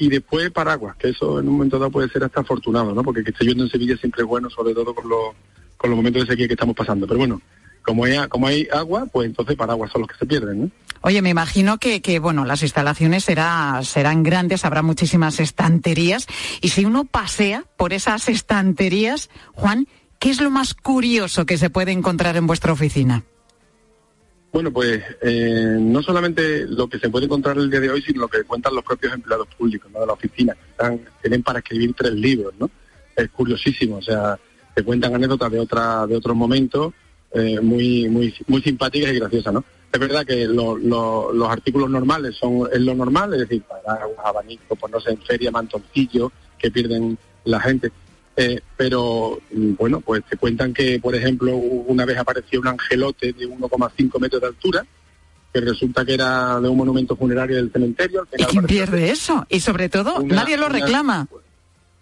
[0.00, 3.02] y después paraguas, que eso en un momento dado puede ser hasta afortunado, ¿no?
[3.04, 5.34] Porque que esté lloviendo en Sevilla siempre es bueno, sobre todo con los,
[5.76, 7.06] con los momentos de sequía que estamos pasando.
[7.06, 7.42] Pero bueno,
[7.82, 10.72] como hay, como hay agua, pues entonces paraguas son los que se pierden.
[11.02, 16.26] Oye, me imagino que, que, bueno, las instalaciones será, serán grandes, habrá muchísimas estanterías.
[16.62, 19.86] Y si uno pasea por esas estanterías, Juan,
[20.18, 23.22] ¿qué es lo más curioso que se puede encontrar en vuestra oficina?
[24.52, 28.22] Bueno, pues eh, no solamente lo que se puede encontrar el día de hoy, sino
[28.22, 30.00] lo que cuentan los propios empleados públicos ¿no?
[30.00, 32.68] de la oficina, están, tienen para escribir tres libros, ¿no?
[33.14, 34.38] Es curiosísimo, o sea,
[34.74, 36.92] te cuentan anécdotas de otra, de otros momentos
[37.32, 39.64] eh, muy, muy, muy simpáticas y graciosas, ¿no?
[39.92, 44.18] Es verdad que lo- lo- los artículos normales son es lo normal, es decir, paraguas,
[44.24, 47.92] abanicos, pues no sé, en feria, mantoncillos que pierden la gente.
[48.42, 53.34] Eh, pero mm, bueno, pues te cuentan que, por ejemplo, una vez apareció un angelote
[53.34, 54.86] de 1,5 metros de altura,
[55.52, 58.26] que resulta que era de un monumento funerario del cementerio.
[58.38, 59.44] ¿Y quién pierde eso?
[59.50, 61.28] Y sobre todo, Una- nadie lo una- reclama.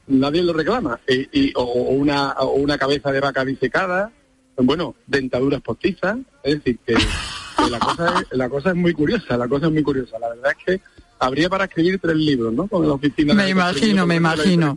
[0.06, 1.00] nadie lo reclama.
[1.08, 4.12] Y, y- o, o una, o una cabeza de vaca disecada,
[4.58, 9.36] bueno, dentaduras postizas, es decir, que, que la, cosa es, la cosa es muy curiosa,
[9.36, 10.18] la cosa es muy curiosa.
[10.20, 10.80] La verdad es que
[11.18, 12.68] habría para escribir tres libros, ¿no?
[12.68, 14.76] Con la oficina Me de- imagino, me imagino.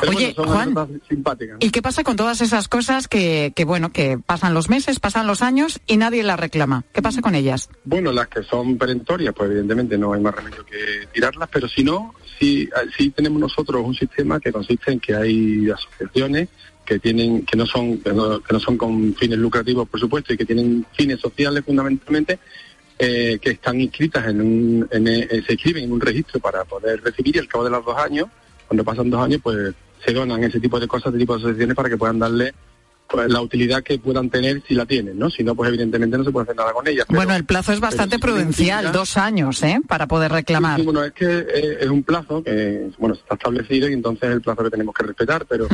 [0.00, 1.00] Pero Oye, bueno, Juan.
[1.60, 5.26] ¿Y qué pasa con todas esas cosas que, que, bueno, que pasan los meses, pasan
[5.26, 6.84] los años y nadie las reclama?
[6.92, 7.68] ¿Qué pasa con ellas?
[7.84, 11.84] Bueno, las que son perentorias, pues evidentemente no hay más remedio que tirarlas, pero si
[11.84, 16.48] no, sí, sí tenemos nosotros un sistema que consiste en que hay asociaciones
[16.86, 20.32] que tienen que no son que no, que no son con fines lucrativos, por supuesto,
[20.32, 22.38] y que tienen fines sociales fundamentalmente,
[22.98, 27.02] eh, que están inscritas en un, en, eh, se inscriben en un registro para poder
[27.02, 28.28] recibir y al cabo de los dos años,
[28.66, 29.74] cuando pasan dos años, pues
[30.04, 32.52] se donan ese tipo de cosas, ese tipo de asociaciones para que puedan darle
[33.08, 35.30] pues, la utilidad que puedan tener si la tienen, ¿no?
[35.30, 37.06] Si no, pues evidentemente no se puede hacer nada con ellas.
[37.08, 39.80] bueno, el plazo es bastante prudencial, dos años, ¿eh?
[39.86, 40.78] Para poder reclamar.
[40.78, 44.34] Sí, bueno, es que eh, es un plazo que, bueno, está establecido y entonces es
[44.34, 45.68] el plazo que tenemos que respetar, pero,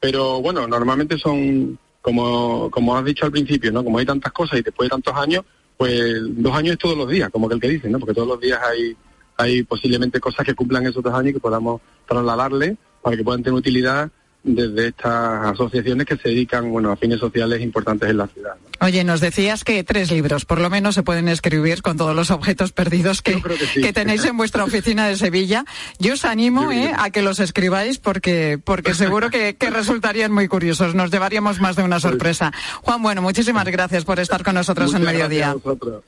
[0.00, 3.84] pero bueno, normalmente son, como, como has dicho al principio, ¿no?
[3.84, 5.44] Como hay tantas cosas y después de tantos años,
[5.76, 7.98] pues dos años es todos los días, como que el que dicen, ¿no?
[7.98, 8.96] Porque todos los días hay,
[9.36, 13.42] hay posiblemente cosas que cumplan esos dos años y que podamos trasladarle para que puedan
[13.42, 14.10] tener utilidad
[14.44, 18.54] desde estas asociaciones que se dedican, bueno, a fines sociales importantes en la ciudad.
[18.54, 18.86] ¿no?
[18.86, 22.32] Oye, nos decías que tres libros, por lo menos, se pueden escribir con todos los
[22.32, 23.40] objetos perdidos que,
[23.74, 25.64] que tenéis en vuestra oficina de Sevilla.
[26.00, 26.92] Yo os animo ¿eh?
[26.96, 30.96] a que los escribáis porque, porque seguro que, que resultarían muy curiosos.
[30.96, 32.52] Nos llevaríamos más de una sorpresa.
[32.82, 35.52] Juan, bueno, muchísimas gracias por estar con nosotros en Mediodía.
[35.52, 36.02] gracias a vosotros.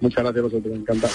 [0.00, 1.12] Muchas gracias a vosotros, encantado.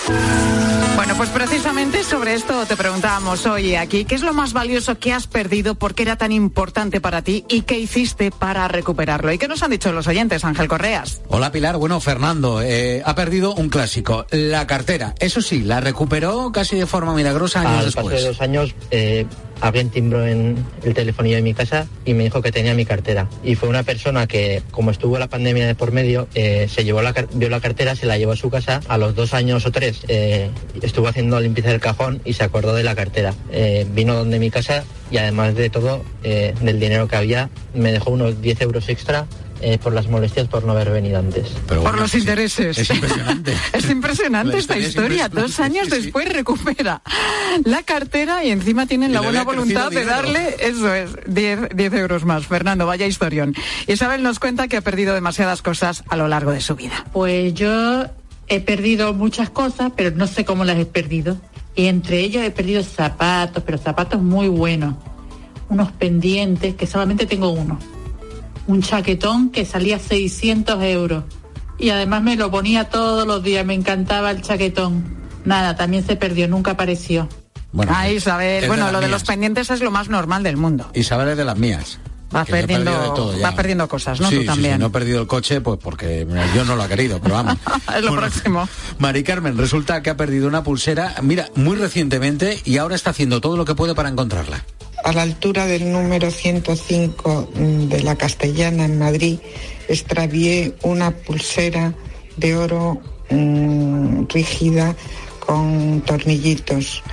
[0.96, 5.14] Bueno, pues precisamente sobre esto te preguntábamos hoy aquí, ¿qué es lo más valioso que
[5.14, 5.76] has perdido?
[5.76, 7.46] ¿Por qué era tan importante para ti?
[7.48, 9.32] ¿Y qué hiciste para recuperarlo?
[9.32, 11.22] ¿Y qué nos han dicho los oyentes, Ángel Correas?
[11.30, 15.16] Hola Pilar, bueno Fernando, eh, ha perdido un clásico, la cartera.
[15.20, 18.06] Eso sí, la recuperó casi de forma milagrosa años Al después.
[18.06, 19.26] paso de dos años, eh,
[19.64, 23.30] alguien timbró en el telefonillo de mi casa y me dijo que tenía mi cartera.
[23.44, 27.02] Y fue una persona que, como estuvo la pandemia de por medio, eh, se llevó
[27.02, 28.82] la, vio la cartera, se la llevó a su casa.
[28.90, 30.50] A los dos años o tres eh,
[30.82, 33.34] estuvo haciendo limpieza del cajón y se acordó de la cartera.
[33.52, 38.10] Eh, vino donde mi casa y además de todo, del dinero que había, me dejó
[38.10, 39.28] unos 10 euros extra.
[39.66, 41.48] Eh, por las molestias por no haber venido antes.
[41.68, 42.78] Por los intereses.
[42.78, 43.54] Es impresionante.
[43.74, 45.26] Es impresionante esta historia es historia.
[45.26, 47.02] impresionante, Dos años después recupera
[47.64, 51.94] la cartera y encima tienen Y la buena voluntad de darle, eso es, 10, 10
[51.94, 52.46] euros más.
[52.46, 53.56] Fernando, vaya historión.
[53.88, 57.06] Isabel nos cuenta que ha perdido demasiadas cosas a lo largo de su vida.
[57.14, 58.06] Pues yo
[58.50, 61.38] he perdido muchas cosas, pero no sé cómo las he perdido.
[61.74, 64.96] Y entre ellos he perdido zapatos, pero zapatos muy buenos.
[65.70, 67.80] Unos pendientes, que solamente tengo uno.
[68.68, 71.24] Un chaquetón que salía 600 euros.
[71.78, 75.04] Y además me lo ponía todos los días, me encantaba el chaquetón.
[75.46, 77.28] Nada, también se perdió, nunca apareció.
[77.72, 80.90] Bueno, ah, Isabel, bueno, lo de los pendientes es lo más normal del mundo.
[80.94, 82.00] Isabel es de las mías.
[82.34, 84.28] Vas perdiendo, todo vas perdiendo cosas, ¿no?
[84.30, 84.74] Sí, Tú también.
[84.74, 87.58] sí, no he perdido el coche pues porque yo no lo he querido, pero vamos.
[87.96, 88.68] es lo próximo.
[88.98, 93.40] Mari Carmen, resulta que ha perdido una pulsera, mira, muy recientemente y ahora está haciendo
[93.40, 94.66] todo lo que puede para encontrarla.
[95.04, 99.40] A la altura del número 105 mm, de la Castellana en Madrid,
[99.88, 101.94] extravié una pulsera
[102.38, 104.96] de oro mm, rígida
[105.46, 107.04] con tornillitos.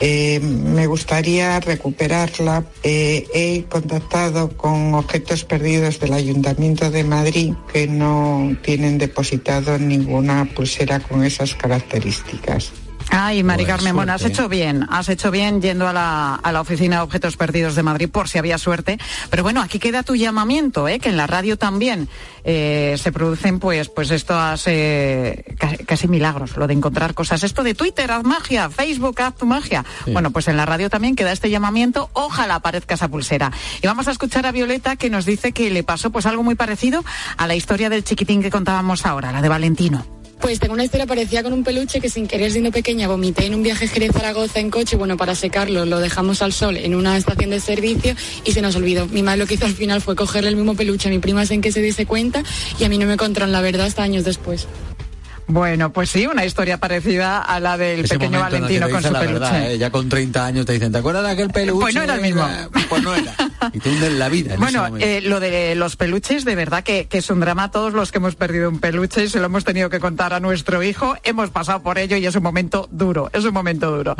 [0.00, 2.64] Eh, me gustaría recuperarla.
[2.82, 10.44] Eh, he contactado con objetos perdidos del Ayuntamiento de Madrid que no tienen depositado ninguna
[10.54, 12.72] pulsera con esas características.
[13.10, 16.60] Ay, Mari Carmen, bueno, has hecho bien, has hecho bien yendo a la, a la
[16.60, 18.98] oficina de objetos perdidos de Madrid por si había suerte.
[19.30, 20.98] Pero bueno, aquí queda tu llamamiento, ¿eh?
[20.98, 22.08] que en la radio también
[22.44, 27.42] eh, se producen pues, pues estos eh, ca- casi milagros, lo de encontrar cosas.
[27.42, 29.84] Esto de Twitter, haz magia, Facebook, haz tu magia.
[30.04, 30.12] Sí.
[30.12, 33.50] Bueno, pues en la radio también queda este llamamiento, ojalá aparezca esa pulsera.
[33.82, 36.56] Y vamos a escuchar a Violeta que nos dice que le pasó pues algo muy
[36.56, 37.02] parecido
[37.38, 40.17] a la historia del chiquitín que contábamos ahora, la de Valentino.
[40.40, 43.54] Pues tengo una historia parecida con un peluche que sin querer siendo pequeña vomité en
[43.54, 44.96] un viaje Jerez-Zaragoza en coche.
[44.96, 48.76] Bueno, para secarlo lo dejamos al sol en una estación de servicio y se nos
[48.76, 49.06] olvidó.
[49.08, 51.44] Mi madre lo que hizo al final fue cogerle el mismo peluche a mi prima
[51.44, 52.42] sin que se diese cuenta
[52.78, 54.66] y a mí no me encontraron la verdad hasta años después.
[55.48, 59.20] Bueno, pues sí, una historia parecida a la del Ese pequeño Valentino con su la
[59.20, 59.40] peluche.
[59.40, 59.78] verdad, ¿eh?
[59.78, 61.80] Ya con 30 años te dicen, ¿te acuerdas de aquel peluche?
[61.80, 62.46] Pues no era el mismo.
[62.90, 63.34] Pues no era.
[63.72, 64.54] Y te hunden la vida.
[64.54, 67.70] en Bueno, eh, lo de los peluches, de verdad que, que es un drama.
[67.70, 70.40] Todos los que hemos perdido un peluche y se lo hemos tenido que contar a
[70.40, 74.16] nuestro hijo, hemos pasado por ello y es un momento duro, es un momento duro.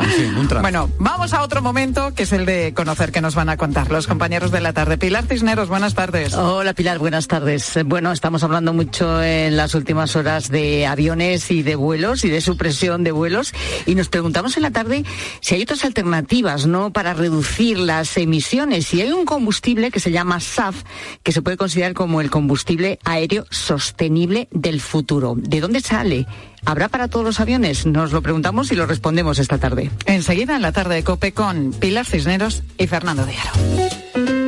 [0.63, 3.91] bueno, vamos a otro momento que es el de conocer que nos van a contar
[3.91, 4.97] los compañeros de la tarde.
[4.97, 6.33] Pilar Cisneros, buenas tardes.
[6.33, 7.77] Hola Pilar, buenas tardes.
[7.77, 12.31] Eh, Bueno, estamos hablando mucho en las últimas horas de aviones y de vuelos y
[12.31, 13.53] de supresión de vuelos
[13.87, 15.05] y nos preguntamos en la tarde
[15.41, 16.93] si hay otras alternativas, ¿no?
[16.93, 18.95] Para reducir las emisiones.
[18.95, 20.85] Y hay un combustible que se llama SAF
[21.25, 25.35] que se puede considerar como el combustible aéreo sostenible del futuro.
[25.37, 26.27] ¿De dónde sale?
[26.65, 27.85] ¿Habrá para todos los aviones?
[27.85, 29.91] Nos lo preguntamos y lo respondemos esta tarde.
[30.07, 34.48] Enseguida en la tarde de Cope con Pilar Cisneros y Fernando de Aro.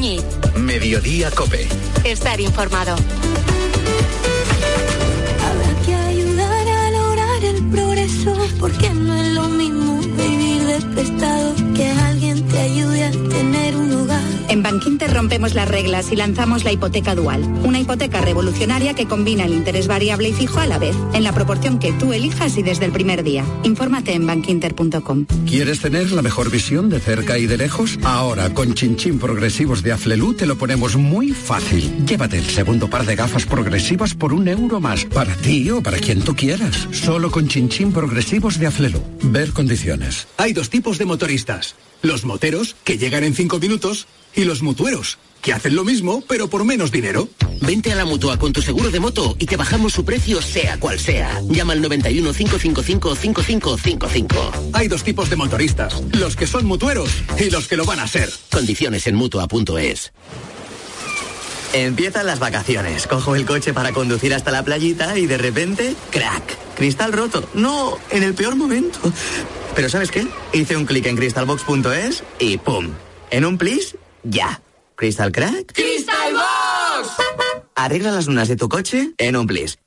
[0.00, 0.24] Muñiz.
[0.56, 1.68] Mediodía Cope.
[2.04, 2.96] Estar informado.
[5.44, 9.59] Habrá que ayudar a lograr el progreso, porque no es lo mismo
[14.70, 19.52] Bankinter rompemos las reglas y lanzamos la hipoteca dual, una hipoteca revolucionaria que combina el
[19.52, 22.84] interés variable y fijo a la vez, en la proporción que tú elijas y desde
[22.84, 23.44] el primer día.
[23.64, 25.26] Infórmate en bankinter.com.
[25.44, 27.98] ¿Quieres tener la mejor visión de cerca y de lejos?
[28.04, 32.06] Ahora, con chinchín progresivos de Aflelu te lo ponemos muy fácil.
[32.06, 35.98] Llévate el segundo par de gafas progresivas por un euro más, para ti o para
[35.98, 36.86] quien tú quieras.
[36.92, 39.02] Solo con chinchín progresivos de Aflelu.
[39.20, 40.28] Ver condiciones.
[40.36, 41.74] Hay dos tipos de motoristas.
[42.02, 46.48] Los moteros, que llegan en cinco minutos, y los mutueros, que hacen lo mismo, pero
[46.48, 47.28] por menos dinero.
[47.60, 50.78] Vente a la mutua con tu seguro de moto y te bajamos su precio sea
[50.78, 51.42] cual sea.
[51.48, 54.52] Llama al 91 555 5555.
[54.72, 58.08] Hay dos tipos de motoristas, los que son mutueros y los que lo van a
[58.08, 58.30] ser.
[58.50, 60.12] Condiciones en mutua.es.
[61.72, 63.06] Empiezan las vacaciones.
[63.06, 66.58] Cojo el coche para conducir hasta la playita y de repente, crack.
[66.76, 67.48] Cristal roto.
[67.54, 68.98] No, en el peor momento.
[69.80, 70.26] Pero ¿sabes qué?
[70.52, 72.90] Hice un clic en crystalbox.es y ¡pum!
[73.30, 74.60] En un plis, ya.
[74.94, 75.72] ¿Crystal crack?
[75.72, 77.08] ¡Crystal Box!
[77.76, 79.78] Arregla las lunas de tu coche en un plis.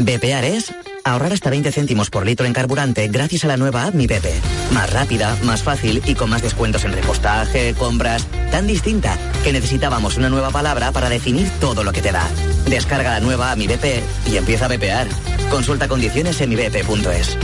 [0.00, 3.94] Bepear es ahorrar hasta 20 céntimos por litro en carburante gracias a la nueva app
[3.94, 4.26] Mi BP.
[4.72, 10.16] Más rápida, más fácil y con más descuentos en repostaje, compras, tan distinta que necesitábamos
[10.16, 12.28] una nueva palabra para definir todo lo que te da.
[12.68, 15.06] Descarga la nueva app Mi BP y empieza a bepear.
[15.50, 17.38] Consulta condiciones en mibp.es.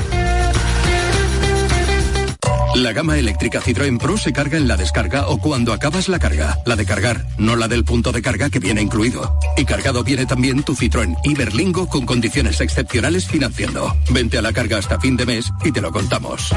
[2.74, 6.58] La gama eléctrica Citroën Pro se carga en la descarga o cuando acabas la carga.
[6.64, 9.38] La de cargar, no la del punto de carga que viene incluido.
[9.58, 13.94] Y cargado viene también tu Citroën Iberlingo con condiciones excepcionales financiando.
[14.11, 16.50] Vente a la carga hasta fin de mes y te lo contamos.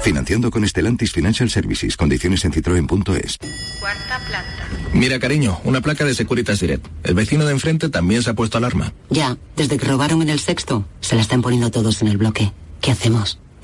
[0.00, 1.96] Financiando con Estelantis Financial Services.
[1.96, 3.36] Condiciones en citroen.es.
[3.80, 4.68] Cuarta planta.
[4.92, 6.86] Mira, cariño, una placa de Securitas Direct.
[7.02, 8.92] El vecino de enfrente también se ha puesto alarma.
[9.10, 12.52] Ya, desde que robaron en el sexto, se la están poniendo todos en el bloque.
[12.80, 13.40] ¿Qué hacemos?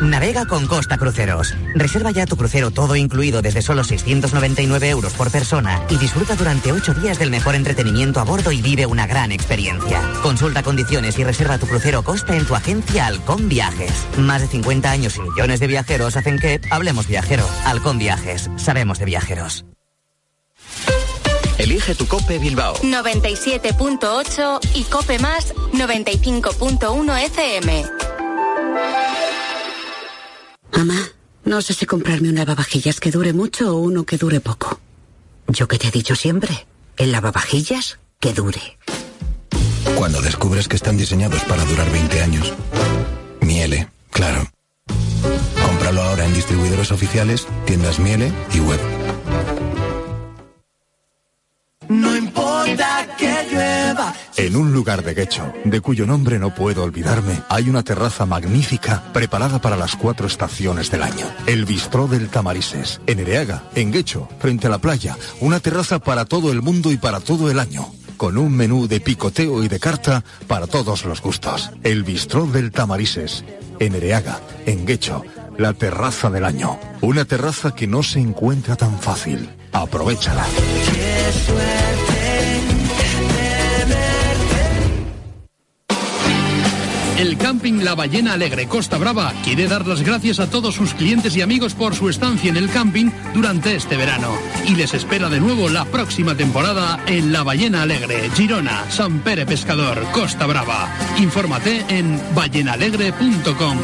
[0.00, 1.54] Navega con Costa Cruceros.
[1.74, 6.72] Reserva ya tu crucero todo incluido desde solo 699 euros por persona y disfruta durante
[6.72, 10.00] 8 días del mejor entretenimiento a bordo y vive una gran experiencia.
[10.22, 13.92] Consulta condiciones y reserva tu crucero Costa en tu agencia Halcón Viajes.
[14.18, 17.48] Más de 50 años y millones de viajeros hacen que hablemos viajero.
[17.64, 18.50] Halcón Viajes.
[18.56, 19.64] Sabemos de viajeros.
[21.58, 22.74] Elige tu Cope Bilbao.
[22.76, 27.84] 97.8 y Cope Más 95.1 FM.
[30.84, 31.12] Mamá,
[31.44, 34.80] no sé si comprarme un lavavajillas que dure mucho o uno que dure poco.
[35.46, 36.66] Yo que te he dicho siempre,
[36.96, 38.78] el lavavajillas que dure.
[39.94, 42.52] Cuando descubres que están diseñados para durar 20 años.
[43.42, 44.50] Miele, claro.
[45.64, 48.80] Cómpralo ahora en distribuidores oficiales, tiendas Miele y web.
[51.88, 52.51] No importa
[53.18, 54.14] que llueva.
[54.36, 59.02] En un lugar de Guecho, de cuyo nombre no puedo olvidarme, hay una terraza magnífica
[59.12, 61.26] preparada para las cuatro estaciones del año.
[61.46, 65.16] El Bistró del Tamarises, en Ereaga, en Guecho, frente a la playa.
[65.40, 67.92] Una terraza para todo el mundo y para todo el año.
[68.16, 71.70] Con un menú de picoteo y de carta para todos los gustos.
[71.82, 73.44] El Bistró del Tamarises,
[73.80, 75.24] en Ereaga, en Guecho,
[75.58, 76.78] la terraza del año.
[77.00, 79.50] Una terraza que no se encuentra tan fácil.
[79.72, 80.46] Aprovechala.
[87.22, 91.36] El camping La Ballena Alegre Costa Brava quiere dar las gracias a todos sus clientes
[91.36, 94.36] y amigos por su estancia en el camping durante este verano.
[94.66, 99.46] Y les espera de nuevo la próxima temporada en La Ballena Alegre, Girona, San Pere
[99.46, 100.92] Pescador, Costa Brava.
[101.18, 103.78] Infórmate en ballenalegre.com.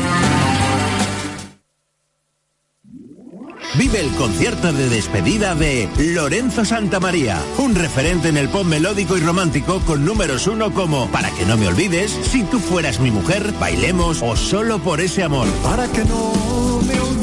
[3.79, 9.21] Vive el concierto de despedida de Lorenzo Santamaría, un referente en el pop melódico y
[9.21, 13.53] romántico con números uno como Para que no me olvides, Si tú fueras mi mujer,
[13.61, 15.47] Bailemos o Solo por ese amor.
[15.63, 17.19] Para que no me olvides.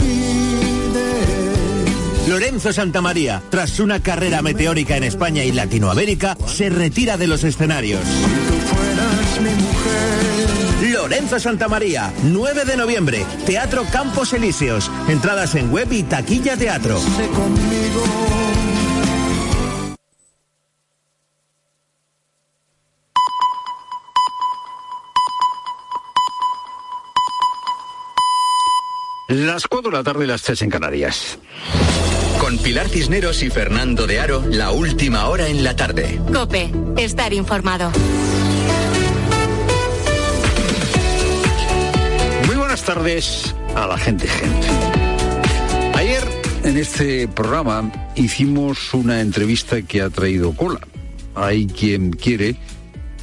[2.29, 7.99] Lorenzo Santamaría, tras una carrera meteórica en España y Latinoamérica, se retira de los escenarios.
[9.41, 10.91] Mi mujer.
[10.93, 14.91] Lorenzo Santamaría, 9 de noviembre, Teatro Campos Elíseos.
[15.07, 16.99] Entradas en web y taquilla teatro.
[16.99, 18.03] Sé conmigo.
[29.27, 31.39] Las 4 de la tarde y las 3 en Canarias.
[32.39, 36.21] Con Pilar Cisneros y Fernando de Aro, la última hora en la tarde.
[36.31, 37.91] Cope, estar informado.
[42.85, 44.67] Tardes a la gente, gente.
[45.95, 46.23] Ayer
[46.63, 50.79] en este programa hicimos una entrevista que ha traído cola.
[51.35, 52.55] Hay quien quiere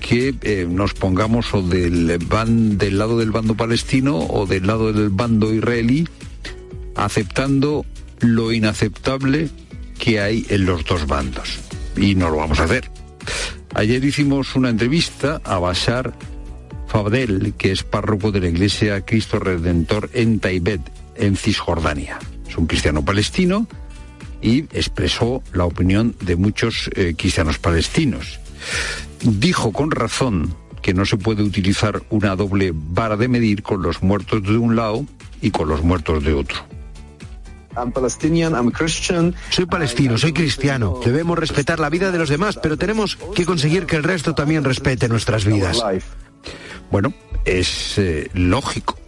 [0.01, 4.93] que eh, nos pongamos o del, ban- del lado del bando palestino o del lado
[4.93, 6.09] del bando israelí,
[6.97, 7.87] aceptando
[8.21, 9.49] lo inaceptable
[9.99, 11.61] que hay en los dos bandos.
[11.97, 12.91] Y no lo vamos a hacer.
[13.75, 16.13] Ayer hicimos una entrevista a Bashar
[16.93, 20.83] Fabdel, que es párroco de la iglesia Cristo Redentor en Taibet,
[21.17, 22.19] en Cisjordania.
[22.47, 23.67] Es un cristiano palestino
[24.43, 28.41] y expresó la opinión de muchos eh, cristianos palestinos.
[29.23, 34.03] Dijo con razón que no se puede utilizar una doble vara de medir con los
[34.03, 35.07] muertos de un lado
[35.41, 36.59] y con los muertos de otro.
[39.49, 41.01] Soy palestino, soy cristiano.
[41.03, 44.63] Debemos respetar la vida de los demás, pero tenemos que conseguir que el resto también
[44.63, 45.83] respete nuestras vidas.
[46.93, 47.15] Bueno,
[47.47, 48.99] es eh, lógico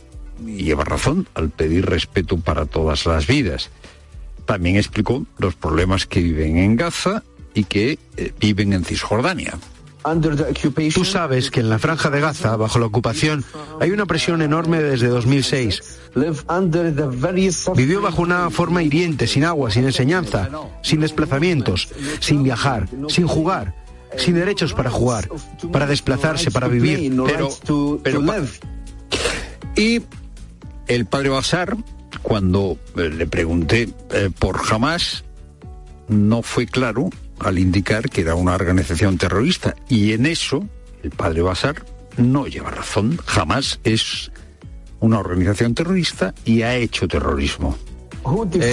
[0.44, 3.68] y lleva razón al pedir respeto para todas las vidas.
[4.46, 7.22] También explicó los problemas que viven en Gaza
[7.52, 9.58] y que eh, viven en Cisjordania.
[10.94, 13.44] Tú sabes que en la franja de Gaza, bajo la ocupación,
[13.80, 16.00] hay una presión enorme desde 2006.
[17.74, 20.48] Vivió bajo una forma hiriente, sin agua, sin enseñanza,
[20.82, 21.88] sin desplazamientos,
[22.20, 23.74] sin viajar, sin jugar,
[24.16, 25.28] sin derechos para jugar,
[25.72, 27.12] para desplazarse, para vivir.
[27.26, 27.50] Pero,
[28.02, 28.22] pero
[29.76, 30.02] y
[30.86, 31.76] el padre Basar,
[32.22, 35.24] cuando eh, le pregunté eh, por Hamas,
[36.08, 37.10] no fue claro
[37.40, 39.74] al indicar que era una organización terrorista.
[39.88, 40.68] Y en eso,
[41.02, 41.84] el padre Basar
[42.16, 43.18] no lleva razón.
[43.26, 44.30] Hamas es
[45.00, 47.76] una organización terrorista y ha hecho terrorismo.
[48.62, 48.72] Eh,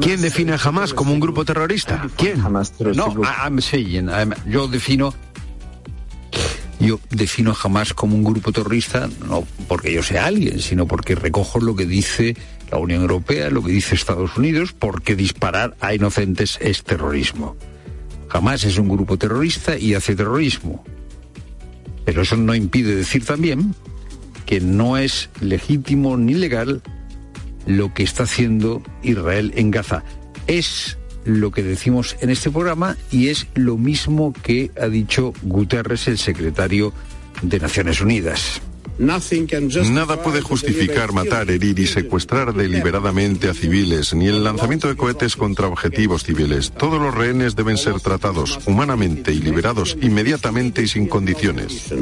[0.00, 2.08] ¿Quién define a Hamas como un grupo terrorista?
[2.16, 2.42] ¿Quién?
[2.96, 3.04] No,
[3.46, 5.12] I'm saying, I'm- yo defino
[6.80, 11.58] yo defino jamás como un grupo terrorista, no porque yo sea alguien, sino porque recojo
[11.60, 12.36] lo que dice
[12.70, 17.56] la Unión Europea, lo que dice Estados Unidos, porque disparar a inocentes es terrorismo.
[18.28, 20.84] Jamás es un grupo terrorista y hace terrorismo.
[22.04, 23.74] Pero eso no impide decir también
[24.46, 26.80] que no es legítimo ni legal
[27.68, 30.02] lo que está haciendo Israel en Gaza.
[30.46, 36.08] Es lo que decimos en este programa y es lo mismo que ha dicho Guterres,
[36.08, 36.92] el secretario
[37.42, 38.62] de Naciones Unidas.
[38.98, 45.36] Nada puede justificar matar, herir y secuestrar deliberadamente a civiles, ni el lanzamiento de cohetes
[45.36, 46.72] contra objetivos civiles.
[46.72, 51.92] Todos los rehenes deben ser tratados humanamente y liberados inmediatamente y sin condiciones.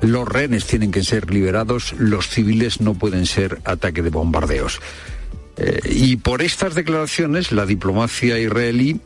[0.00, 4.80] Los rehenes tienen que ser liberados, los civiles no pueden ser ataque de bombardeos.
[5.56, 9.00] Eh, y por estas declaraciones, la diplomacia israelí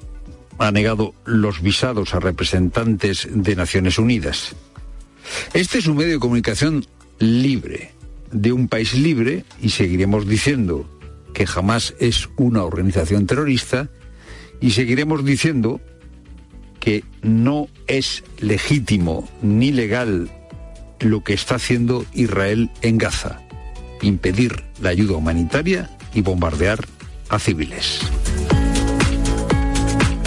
[0.59, 4.55] ha negado los visados a representantes de Naciones Unidas.
[5.53, 6.87] Este es un medio de comunicación
[7.19, 7.91] libre,
[8.31, 10.89] de un país libre, y seguiremos diciendo
[11.33, 13.89] que jamás es una organización terrorista,
[14.61, 15.81] y seguiremos diciendo
[16.79, 20.31] que no es legítimo ni legal
[21.01, 23.41] lo que está haciendo Israel en Gaza,
[24.03, 26.85] impedir la ayuda humanitaria y bombardear
[27.29, 28.01] a civiles.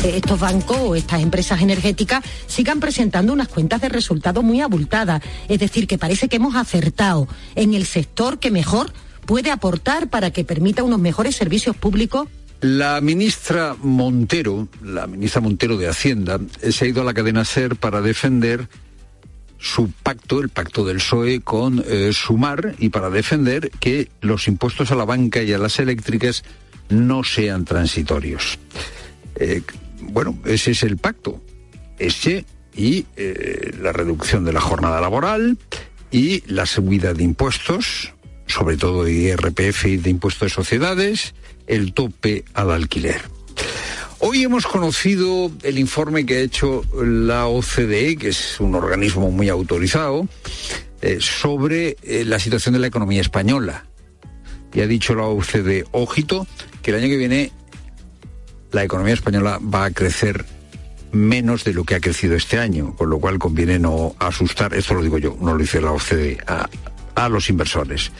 [0.03, 5.22] estos bancos o estas empresas energéticas sigan presentando unas cuentas de resultados muy abultadas.
[5.49, 8.93] Es decir, que parece que hemos acertado en el sector que mejor
[9.26, 12.28] puede aportar para que permita unos mejores servicios públicos.
[12.61, 17.45] La ministra Montero, la ministra Montero de Hacienda, eh, se ha ido a la cadena
[17.45, 18.68] SER para defender
[19.59, 24.91] su pacto, el pacto del PSOE con eh, Sumar y para defender que los impuestos
[24.91, 26.43] a la banca y a las eléctricas
[26.89, 28.59] no sean transitorios.
[29.35, 29.61] Eh,
[30.01, 31.41] bueno, ese es el pacto.
[31.99, 32.45] Ese
[32.75, 35.57] y eh, la reducción de la jornada laboral
[36.11, 38.13] y la subida de impuestos,
[38.45, 41.33] sobre todo de IRPF y de impuestos de sociedades,
[41.65, 43.36] el tope al alquiler.
[44.20, 49.47] Hoy hemos conocido el informe que ha hecho la OCDE, que es un organismo muy
[49.47, 50.28] autorizado,
[51.01, 53.86] eh, sobre eh, la situación de la economía española.
[54.74, 56.47] Y ha dicho la OCDE, ojito,
[56.82, 57.51] que el año que viene
[58.72, 60.45] la economía española va a crecer
[61.11, 64.95] menos de lo que ha crecido este año, con lo cual conviene no asustar, esto
[64.95, 66.68] lo digo yo, no lo dice la OCDE, a,
[67.13, 68.11] a los inversores.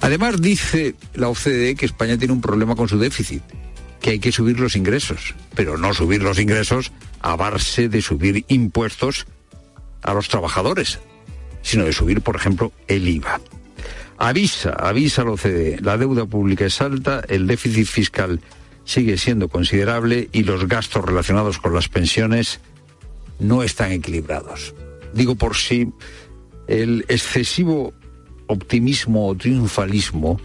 [0.00, 3.44] Además dice la OCDE que España tiene un problema con su déficit
[4.06, 6.92] que hay que subir los ingresos, pero no subir los ingresos
[7.22, 9.26] a base de subir impuestos
[10.00, 11.00] a los trabajadores,
[11.62, 13.40] sino de subir, por ejemplo, el IVA.
[14.16, 18.38] Avisa, avisa la OCDE, la deuda pública es alta, el déficit fiscal
[18.84, 22.60] sigue siendo considerable y los gastos relacionados con las pensiones
[23.40, 24.72] no están equilibrados.
[25.14, 25.90] Digo por si
[26.68, 27.92] el excesivo
[28.46, 30.40] optimismo o triunfalismo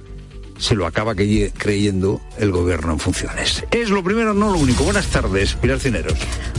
[0.62, 3.64] se lo acaba creyendo el gobierno en funciones.
[3.72, 4.84] Es lo primero, no lo único.
[4.84, 6.14] Buenas tardes, Pilar Cineros.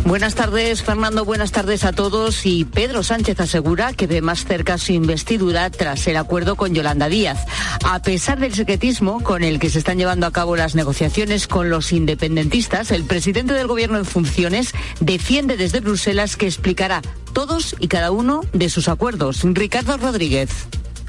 [0.05, 1.24] Buenas tardes, Fernando.
[1.24, 2.44] Buenas tardes a todos.
[2.44, 7.09] Y Pedro Sánchez asegura que ve más cerca su investidura tras el acuerdo con Yolanda
[7.09, 7.38] Díaz.
[7.84, 11.70] A pesar del secretismo con el que se están llevando a cabo las negociaciones con
[11.70, 17.86] los independentistas, el presidente del gobierno en funciones defiende desde Bruselas que explicará todos y
[17.86, 19.42] cada uno de sus acuerdos.
[19.44, 20.50] Ricardo Rodríguez.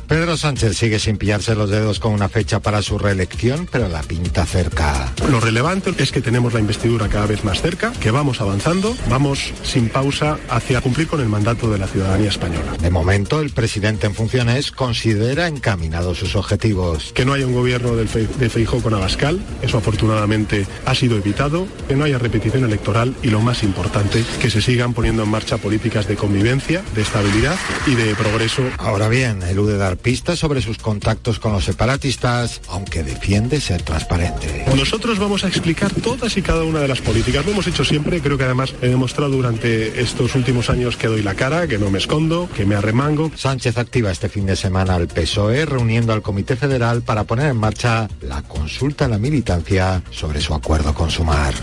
[0.07, 4.03] Pedro Sánchez sigue sin pillarse los dedos con una fecha para su reelección, pero la
[4.03, 5.11] pinta cerca.
[5.29, 9.53] Lo relevante es que tenemos la investidura cada vez más cerca, que vamos avanzando, vamos
[9.63, 12.73] sin pausa hacia cumplir con el mandato de la ciudadanía española.
[12.79, 17.11] De momento, el presidente en funciones considera encaminados sus objetivos.
[17.13, 21.17] Que no haya un gobierno del Fe de Feijó con Abascal, eso afortunadamente ha sido
[21.17, 25.29] evitado, que no haya repetición electoral y lo más importante, que se sigan poniendo en
[25.29, 28.63] marcha políticas de convivencia, de estabilidad y de progreso.
[28.77, 34.65] Ahora bien, elude dar pistas sobre sus contactos con los separatistas, aunque defiende ser transparente.
[34.75, 37.45] Nosotros vamos a explicar todas y cada una de las políticas.
[37.45, 41.21] Lo hemos hecho siempre, creo que además he demostrado durante estos últimos años que doy
[41.21, 43.31] la cara, que no me escondo, que me arremango.
[43.35, 47.57] Sánchez activa este fin de semana al PSOE reuniendo al Comité Federal para poner en
[47.57, 51.53] marcha la consulta a la militancia sobre su acuerdo con Sumar.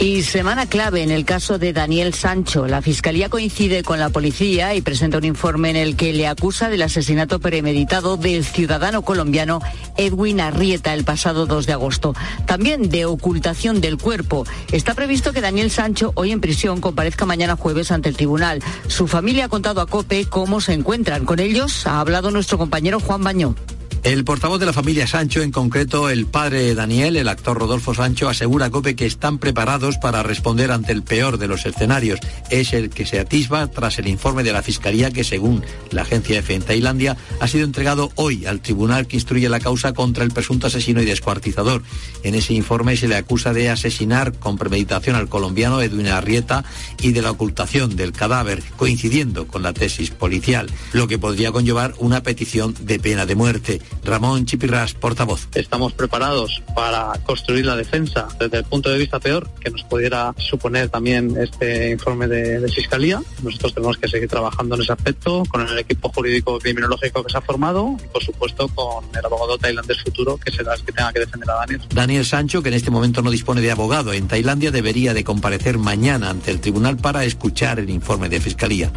[0.00, 2.66] Y semana clave en el caso de Daniel Sancho.
[2.66, 6.70] La Fiscalía coincide con la policía y presenta un informe en el que le acusa
[6.70, 9.60] del asesinato premeditado del ciudadano colombiano
[9.98, 12.14] Edwin Arrieta el pasado 2 de agosto.
[12.46, 14.46] También de ocultación del cuerpo.
[14.72, 18.62] Está previsto que Daniel Sancho, hoy en prisión, comparezca mañana jueves ante el tribunal.
[18.86, 21.26] Su familia ha contado a COPE cómo se encuentran.
[21.26, 23.54] Con ellos ha hablado nuestro compañero Juan Bañó.
[24.02, 28.30] El portavoz de la familia Sancho, en concreto el padre Daniel, el actor Rodolfo Sancho,
[28.30, 32.18] asegura a COPE que están preparados para responder ante el peor de los escenarios.
[32.48, 36.38] Es el que se atisba tras el informe de la Fiscalía que, según la agencia
[36.38, 40.30] EFE en Tailandia, ha sido entregado hoy al tribunal que instruye la causa contra el
[40.30, 41.82] presunto asesino y descuartizador.
[42.22, 46.64] En ese informe se le acusa de asesinar con premeditación al colombiano Edwin Arrieta
[47.02, 51.94] y de la ocultación del cadáver, coincidiendo con la tesis policial, lo que podría conllevar
[51.98, 53.82] una petición de pena de muerte.
[54.04, 55.48] Ramón Chipirras, portavoz.
[55.54, 60.34] Estamos preparados para construir la defensa desde el punto de vista peor que nos pudiera
[60.38, 63.22] suponer también este informe de, de Fiscalía.
[63.42, 67.38] Nosotros tenemos que seguir trabajando en ese aspecto con el equipo jurídico criminológico que se
[67.38, 71.12] ha formado y, por supuesto, con el abogado tailandés futuro que será el que tenga
[71.12, 71.82] que defender a Daniel.
[71.94, 75.78] Daniel Sancho, que en este momento no dispone de abogado en Tailandia, debería de comparecer
[75.78, 78.90] mañana ante el tribunal para escuchar el informe de Fiscalía.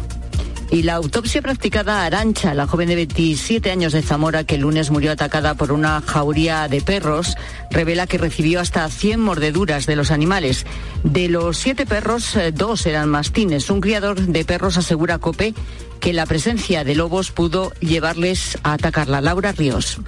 [0.70, 4.62] Y la autopsia practicada a Arancha, la joven de 27 años de Zamora que el
[4.62, 7.36] lunes murió atacada por una jauría de perros,
[7.70, 10.66] revela que recibió hasta 100 mordeduras de los animales.
[11.04, 13.70] De los siete perros, eh, dos eran mastines.
[13.70, 15.54] Un criador de perros asegura a COPE
[16.00, 19.20] que la presencia de lobos pudo llevarles a atacarla.
[19.20, 20.00] Laura Ríos.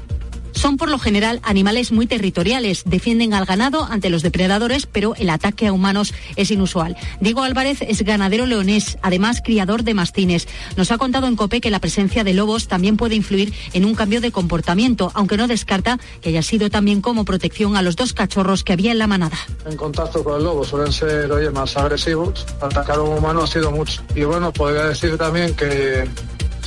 [0.57, 5.29] Son por lo general animales muy territoriales, defienden al ganado ante los depredadores, pero el
[5.29, 6.97] ataque a humanos es inusual.
[7.21, 10.49] Diego Álvarez es ganadero leonés, además criador de mastines.
[10.77, 13.95] Nos ha contado en COPE que la presencia de lobos también puede influir en un
[13.95, 18.15] cambio de comportamiento, aunque no descarta que haya sido también como protección a los dos
[18.15, 19.37] cachorros que había en la manada.
[19.67, 23.47] En contacto con el lobo suelen ser oye, más agresivos, atacar a un humano ha
[23.47, 24.03] sido mucho.
[24.15, 26.09] Y bueno, podría decir también que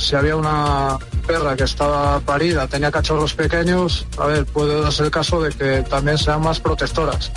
[0.00, 5.10] si había una perra que estaba parida, tenía cachorros pequeños, a ver, puede darse el
[5.10, 7.30] caso de que también sean más protectoras.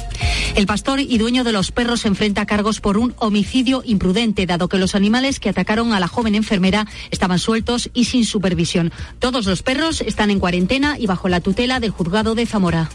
[0.56, 4.46] El pastor y dueño de los perros se enfrenta a cargos por un homicidio imprudente,
[4.46, 8.92] dado que los animales que atacaron a la joven enfermera estaban sueltos y sin supervisión.
[9.20, 12.90] Todos los perros están en cuarentena y bajo la tutela del juzgado de Zamora.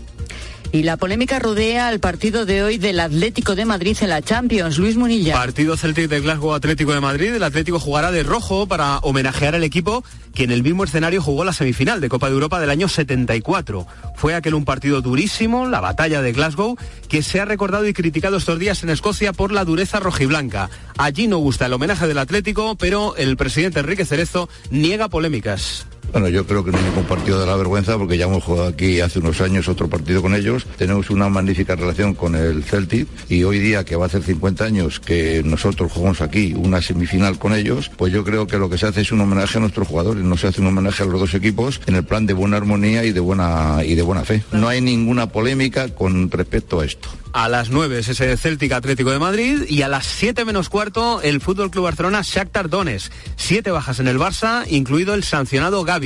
[0.70, 4.76] Y la polémica rodea al partido de hoy del Atlético de Madrid en la Champions.
[4.76, 5.32] Luis Munilla.
[5.32, 7.34] Partido Celtic de Glasgow Atlético de Madrid.
[7.34, 10.04] El Atlético jugará de rojo para homenajear al equipo
[10.34, 13.86] que en el mismo escenario jugó la semifinal de Copa de Europa del año 74.
[14.14, 16.76] Fue aquel un partido durísimo, la batalla de Glasgow,
[17.08, 20.68] que se ha recordado y criticado estos días en Escocia por la dureza rojiblanca.
[20.98, 25.86] Allí no gusta el homenaje del Atlético, pero el presidente Enrique Cerezo niega polémicas.
[26.12, 29.00] Bueno, yo creo que no ningún partido de la vergüenza porque ya hemos jugado aquí
[29.00, 30.66] hace unos años otro partido con ellos.
[30.76, 34.64] Tenemos una magnífica relación con el Celtic y hoy día que va a hacer 50
[34.64, 38.78] años que nosotros jugamos aquí una semifinal con ellos, pues yo creo que lo que
[38.78, 41.20] se hace es un homenaje a nuestros jugadores, no se hace un homenaje a los
[41.20, 44.42] dos equipos en el plan de buena armonía y de buena y de buena fe.
[44.52, 47.08] No hay ninguna polémica con respecto a esto.
[47.32, 51.20] A las 9 es ese Celtic Atlético de Madrid y a las 7 menos cuarto
[51.22, 53.12] el Fútbol Club Barcelona Shakhtar Donetsk.
[53.36, 55.97] Siete bajas en el Barça, incluido el sancionado Gaby.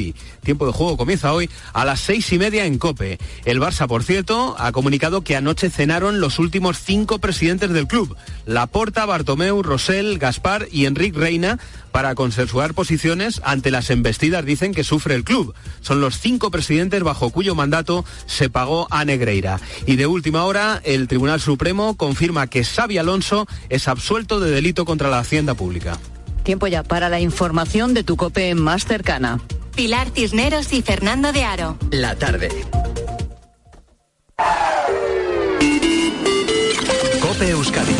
[0.42, 3.18] Tiempo de juego comienza hoy a las seis y media en Cope.
[3.44, 8.16] El Barça, por cierto, ha comunicado que anoche cenaron los últimos cinco presidentes del club:
[8.46, 11.58] Laporta, Bartomeu, Rosell, Gaspar y Enric Reina
[11.92, 15.54] para consensuar posiciones ante las embestidas dicen que sufre el club.
[15.82, 19.60] Son los cinco presidentes bajo cuyo mandato se pagó a Negreira.
[19.86, 24.84] Y de última hora, el Tribunal Supremo confirma que Xavi Alonso es absuelto de delito
[24.84, 25.98] contra la hacienda pública.
[26.42, 29.40] Tiempo ya para la información de tu COPE más cercana.
[29.74, 31.78] Pilar Cisneros y Fernando de Aro.
[31.90, 32.48] La tarde.
[37.20, 37.94] Cope Euskadi.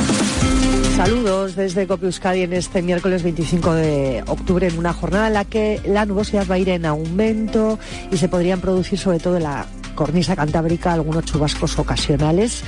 [0.97, 5.45] Saludos desde Cope Euskadi en este miércoles 25 de octubre en una jornada en la
[5.47, 7.79] que la nubosidad va a ir en aumento
[8.11, 12.63] y se podrían producir sobre todo en la cornisa cantábrica algunos chubascos ocasionales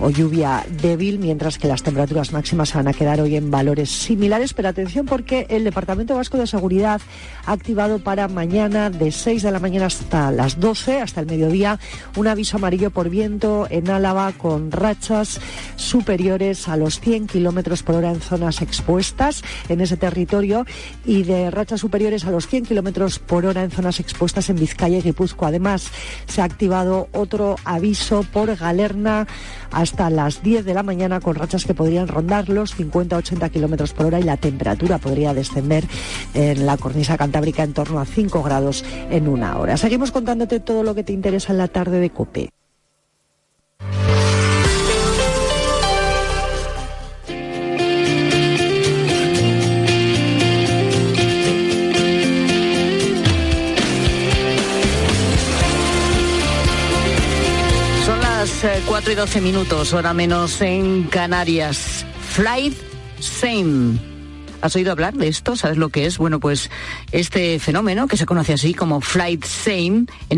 [0.00, 3.90] o lluvia débil, mientras que las temperaturas máximas se van a quedar hoy en valores
[3.90, 4.54] similares.
[4.54, 7.00] Pero atención porque el Departamento Vasco de Seguridad
[7.44, 11.78] ha activado para mañana de 6 de la mañana hasta las 12, hasta el mediodía,
[12.16, 15.40] un aviso amarillo por viento en Álava con rachas
[15.76, 20.64] superiores a los 100 kilómetros por hora en zonas expuestas en ese territorio
[21.04, 24.98] y de rachas superiores a los 100 kilómetros por hora en zonas expuestas en Vizcaya
[24.98, 25.48] y Guipúzcoa.
[25.48, 25.88] Además,
[26.26, 29.26] se ha activado otro aviso por Galerna
[29.72, 34.06] hasta las 10 de la mañana con rachas que podrían rondar los 50-80 kilómetros por
[34.06, 35.84] hora y la temperatura podría descender
[36.34, 39.76] en la cornisa cantábrica en torno a 5 grados en una hora.
[39.76, 42.50] Seguimos contándote todo lo que te interesa en la tarde de COPE.
[58.62, 62.04] Las eh, 4 y 12 minutos, hora menos en Canarias.
[62.30, 62.76] Flight
[63.18, 63.98] Same.
[64.62, 65.56] ¿Has oído hablar de esto?
[65.56, 66.18] ¿Sabes lo que es?
[66.18, 66.70] Bueno, pues
[67.12, 69.44] este fenómeno, que se conoce así como flight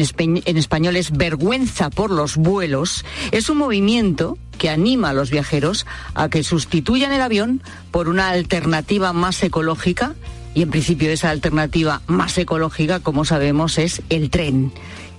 [0.01, 5.31] espe- en español es vergüenza por los vuelos, es un movimiento que anima a los
[5.31, 10.15] viajeros a que sustituyan el avión por una alternativa más ecológica
[10.55, 14.71] y en principio esa alternativa más ecológica, como sabemos, es el tren.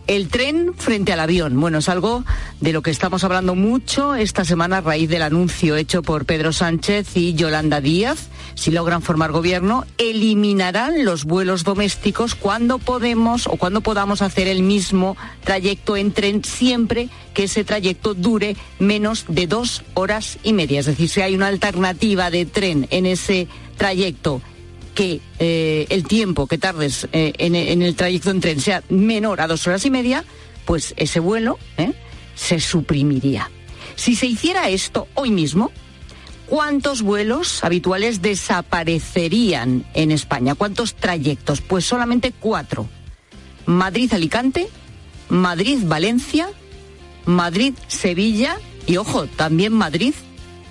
[0.06, 1.58] El tren frente al avión.
[1.60, 2.26] Bueno, es algo
[2.60, 6.52] de lo que estamos hablando mucho esta semana a raíz del anuncio hecho por Pedro
[6.52, 8.28] Sánchez y Yolanda Díaz.
[8.56, 14.62] Si logran formar gobierno, eliminarán los vuelos domésticos cuando podemos o cuando podamos hacer el
[14.62, 20.82] mismo trayecto en tren siempre que ese trayecto dure menos de dos horas y media.
[20.82, 23.48] Es decir, si hay una alternativa de tren en ese
[23.78, 24.42] trayecto
[24.94, 29.48] que eh, el tiempo que tardes eh, en, el trayecto en tren sea menor a
[29.48, 30.24] dos horas y media,
[30.66, 31.94] pues ese vuelo ¿eh?
[32.36, 33.50] se suprimiría.
[33.96, 35.72] Si se hiciera esto hoy mismo,
[36.48, 40.56] ¿cuántos vuelos habituales desaparecerían en España?
[40.56, 41.62] ¿Cuántos trayectos?
[41.62, 42.88] Pues solamente cuatro.
[43.66, 44.68] Madrid-Alicante,
[45.30, 46.50] Madrid-Valencia,
[47.26, 50.14] Madrid-Sevilla y, ojo, también Madrid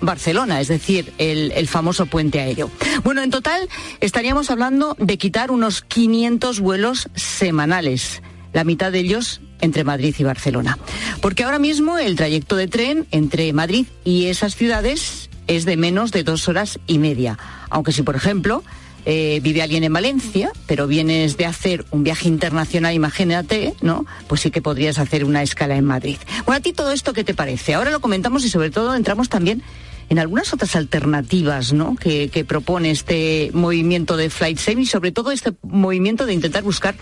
[0.05, 2.69] Barcelona, es decir, el, el, famoso puente aéreo.
[3.03, 3.67] Bueno, en total
[3.99, 8.21] estaríamos hablando de quitar unos 500 vuelos semanales,
[8.53, 10.77] la mitad de ellos entre Madrid y Barcelona.
[11.21, 16.11] Porque ahora mismo el trayecto de tren entre Madrid y esas ciudades es de menos
[16.11, 17.37] de dos horas y media.
[17.69, 18.63] Aunque si, por ejemplo,
[19.05, 24.05] eh, vive alguien en Valencia, pero vienes de hacer un viaje internacional, imagínate, ¿no?
[24.27, 26.17] Pues sí que podrías hacer una escala en Madrid.
[26.45, 27.73] Bueno, a ti todo esto, ¿qué te parece?
[27.73, 29.63] Ahora lo comentamos y sobre todo entramos también
[30.09, 31.95] en algunas otras alternativas ¿no?
[31.95, 36.95] que, que propone este movimiento de Flight Saving, sobre todo este movimiento de intentar buscar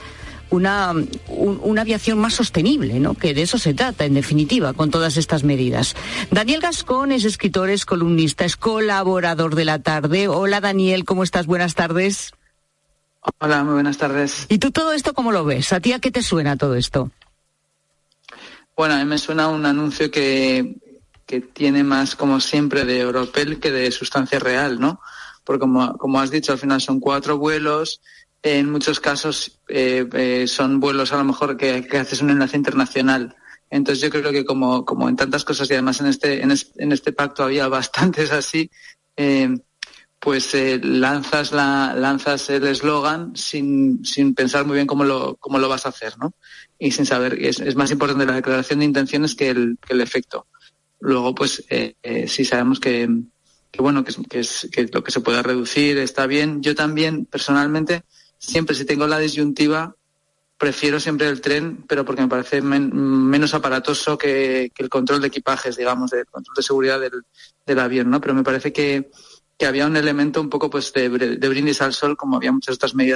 [0.49, 3.14] una, un- una aviación más sostenible, ¿no?
[3.14, 5.95] que de eso se trata, en definitiva, con todas estas medidas.
[6.30, 10.28] Daniel Gascón es escritor, es columnista, es colaborador de la tarde.
[10.28, 11.45] Hola Daniel, ¿cómo estás?
[11.45, 12.32] Buenas tardes.
[13.39, 14.45] Hola, muy buenas tardes.
[14.49, 15.72] ¿Y tú todo esto cómo lo ves?
[15.74, 17.12] ¿A ti a qué te suena todo esto?
[18.76, 20.76] Bueno, a mí me suena un anuncio que,
[21.32, 24.99] que tiene más, como siempre, de Europel que de sustancia real, ¿no?
[25.45, 28.01] Porque como, como has dicho, al final son cuatro vuelos.
[28.43, 33.34] En muchos casos eh, eh, son vuelos a lo mejor que, haces un enlace internacional.
[33.69, 37.13] Entonces yo creo que como, como en tantas cosas y además en este, en este,
[37.13, 38.69] pacto había bastantes así,
[39.15, 39.55] eh,
[40.19, 40.53] pues
[40.84, 45.86] lanzas la lanzas el eslogan sin, sin pensar muy bien cómo lo, cómo lo vas
[45.86, 46.34] a hacer, ¿no?
[46.77, 50.01] Y sin saber, es, es más importante la declaración de intenciones que el, que el
[50.01, 50.45] efecto.
[51.02, 53.10] Luego, pues eh, eh, sí sabemos que,
[53.78, 56.62] bueno, que, que, es, lo que se pueda reducir está bien.
[56.62, 58.04] Yo también, personalmente,
[58.38, 59.95] siempre si tengo la disyuntiva,
[60.58, 65.28] prefiero siempre el tren, pero porque me parece men- menos aparatoso que, el control de
[65.28, 68.22] equipajes, digamos, el control de seguridad del, avión, ¿no?
[68.22, 69.10] Pero me parece que,
[69.68, 72.95] había un elemento un poco pues de, de brindis al sol, como había muchas otras
[72.95, 73.10] medidas